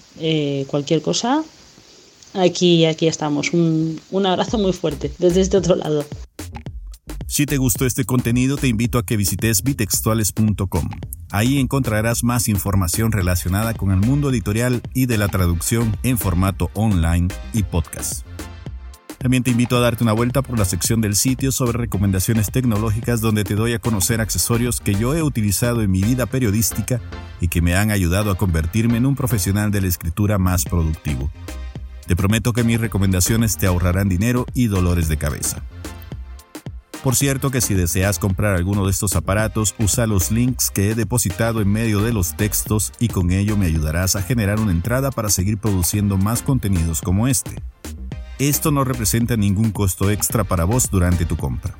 Cualquier 0.69 1.03
cosa, 1.03 1.45
Aquí, 2.35 2.85
aquí 2.85 3.07
estamos. 3.07 3.53
Un, 3.53 4.01
un 4.11 4.27
abrazo 4.27 4.59
muy 4.59 4.73
fuerte 4.73 5.11
desde 5.19 5.41
este 5.41 5.57
otro 5.57 5.77
lado. 5.77 6.05
Si 7.39 7.47
te 7.47 7.57
gustó 7.57 7.87
este 7.87 8.05
contenido, 8.05 8.57
te 8.57 8.67
invito 8.67 8.99
a 8.99 9.07
que 9.07 9.17
visites 9.17 9.63
bitextuales.com. 9.63 10.89
Ahí 11.31 11.61
encontrarás 11.61 12.25
más 12.25 12.49
información 12.49 13.13
relacionada 13.13 13.75
con 13.75 13.93
el 13.93 13.99
mundo 13.99 14.31
editorial 14.31 14.83
y 14.93 15.07
de 15.07 15.19
la 15.19 15.29
traducción 15.29 15.97
en 16.03 16.19
formato 16.19 16.69
online 16.75 17.29
y 17.53 17.63
podcast. 17.63 18.27
También 19.19 19.45
te 19.45 19.53
invito 19.53 19.77
a 19.77 19.81
darte 19.81 20.03
una 20.03 20.15
vuelta 20.15 20.43
por 20.43 20.59
la 20.59 20.65
sección 20.65 21.01
del 21.01 21.15
sitio 21.15 21.53
sobre 21.53 21.79
recomendaciones 21.79 22.51
tecnológicas 22.51 23.21
donde 23.21 23.45
te 23.45 23.55
doy 23.55 23.73
a 23.73 23.79
conocer 23.79 24.21
accesorios 24.21 24.81
que 24.81 24.97
yo 24.97 25.15
he 25.15 25.23
utilizado 25.23 25.81
en 25.83 25.93
mi 25.93 26.03
vida 26.03 26.27
periodística 26.27 27.01
y 27.41 27.47
que 27.47 27.63
me 27.63 27.77
han 27.77 27.93
ayudado 27.93 28.33
a 28.33 28.37
convertirme 28.37 28.97
en 28.97 29.07
un 29.07 29.15
profesional 29.15 29.71
de 29.71 29.83
la 29.83 29.87
escritura 29.87 30.39
más 30.39 30.65
productivo. 30.65 31.31
Te 32.05 32.17
prometo 32.17 32.53
que 32.53 32.65
mis 32.65 32.81
recomendaciones 32.81 33.59
te 33.59 33.69
ahorrarán 33.69 34.09
dinero 34.09 34.45
y 34.55 34.67
dolores 34.67 35.07
de 35.07 35.19
cabeza. 35.19 35.63
Por 37.09 37.17
cierto 37.17 37.51
que 37.51 37.63
si 37.63 37.73
deseas 37.73 38.19
comprar 38.19 38.55
alguno 38.55 38.85
de 38.85 38.91
estos 38.91 39.17
aparatos, 39.17 39.75
usa 39.79 40.07
los 40.07 40.31
links 40.31 40.71
que 40.71 40.91
he 40.91 40.95
depositado 40.95 41.63
en 41.63 41.73
medio 41.73 42.03
de 42.03 42.13
los 42.13 42.37
textos 42.37 42.93
y 42.99 43.09
con 43.09 43.31
ello 43.31 43.57
me 43.57 43.65
ayudarás 43.65 44.15
a 44.15 44.21
generar 44.21 44.61
una 44.61 44.73
entrada 44.73 45.11
para 45.11 45.31
seguir 45.31 45.57
produciendo 45.57 46.19
más 46.19 46.43
contenidos 46.43 47.01
como 47.01 47.27
este. 47.27 47.63
Esto 48.39 48.73
no 48.73 48.85
representa 48.85 49.39
ningún 49.39 49.71
costo 49.71 50.11
extra 50.11 50.45
para 50.45 50.65
vos 50.65 50.91
durante 50.91 51.25
tu 51.25 51.39
compra. 51.39 51.79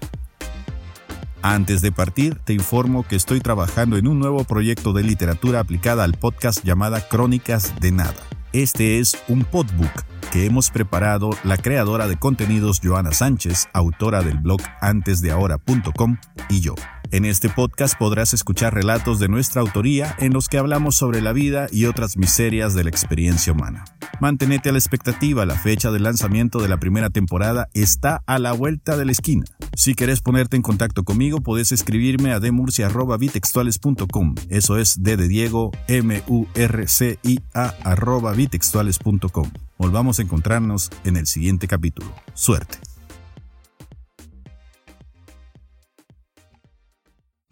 Antes 1.43 1.83
de 1.83 1.93
partir, 1.93 2.37
te 2.37 2.55
informo 2.55 3.07
que 3.07 3.17
estoy 3.17 3.41
trabajando 3.41 3.99
en 3.99 4.07
un 4.07 4.19
nuevo 4.19 4.45
proyecto 4.45 4.95
de 4.95 5.03
literatura 5.03 5.61
aplicada 5.61 6.05
al 6.05 6.15
podcast 6.15 6.65
llamada 6.65 7.07
Crónicas 7.07 7.79
de 7.81 7.93
Nada. 7.93 8.38
Este 8.53 8.99
es 8.99 9.17
un 9.29 9.45
podbook 9.45 10.05
que 10.33 10.47
hemos 10.47 10.71
preparado 10.71 11.31
la 11.45 11.59
creadora 11.59 12.09
de 12.09 12.17
contenidos 12.17 12.81
Joana 12.83 13.13
Sánchez, 13.13 13.69
autora 13.75 14.23
del 14.23 14.39
blog 14.39 14.61
antesdeahora.com, 14.81 16.17
y 16.49 16.61
yo. 16.61 16.75
En 17.11 17.25
este 17.25 17.49
podcast 17.49 17.99
podrás 17.99 18.35
escuchar 18.35 18.75
relatos 18.75 19.19
de 19.19 19.29
nuestra 19.29 19.63
autoría 19.63 20.15
en 20.19 20.35
los 20.35 20.49
que 20.49 20.59
hablamos 20.59 20.95
sobre 20.97 21.23
la 21.23 21.33
vida 21.33 21.67
y 21.73 21.87
otras 21.87 22.19
miserias 22.19 22.75
de 22.75 22.85
la 22.85 22.91
experiencia 22.91 23.55
humana. 23.55 23.85
Mantenete 24.21 24.69
a 24.69 24.73
la 24.73 24.79
expectativa, 24.79 25.47
la 25.47 25.55
fecha 25.55 25.91
de 25.91 26.01
lanzamiento 26.01 26.61
de 26.61 26.69
la 26.69 26.77
primera 26.79 27.09
temporada 27.09 27.71
está 27.73 28.23
a 28.27 28.39
la 28.39 28.53
vuelta 28.53 28.99
de 28.99 29.07
la 29.07 29.13
esquina. 29.13 29.47
Si 29.75 29.95
querés 29.95 30.21
ponerte 30.21 30.57
en 30.57 30.63
contacto 30.63 31.05
conmigo, 31.05 31.41
podés 31.41 31.73
escribirme 31.73 32.33
a 32.33 32.41
demurcia.bitextuales.com. 32.41 34.35
Eso 34.51 34.77
es 34.77 35.03
D 35.03 35.17
Diego, 35.17 35.73
M-U-R-C-I-A 35.87 37.75
arroba 37.85 38.33
bitextuales.com. 38.33 39.51
Volvamos 39.79 40.19
a 40.19 40.23
encontrarnos 40.23 40.91
en 41.05 41.17
el 41.17 41.27
siguiente 41.27 41.69
capítulo. 41.69 42.13
Suerte. 42.35 42.79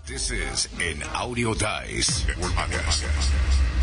This 0.07 0.31
is 0.31 0.69
an 0.81 1.03
Audio 1.17 1.53
Dice 1.53 2.23
Podcast. 2.39 3.76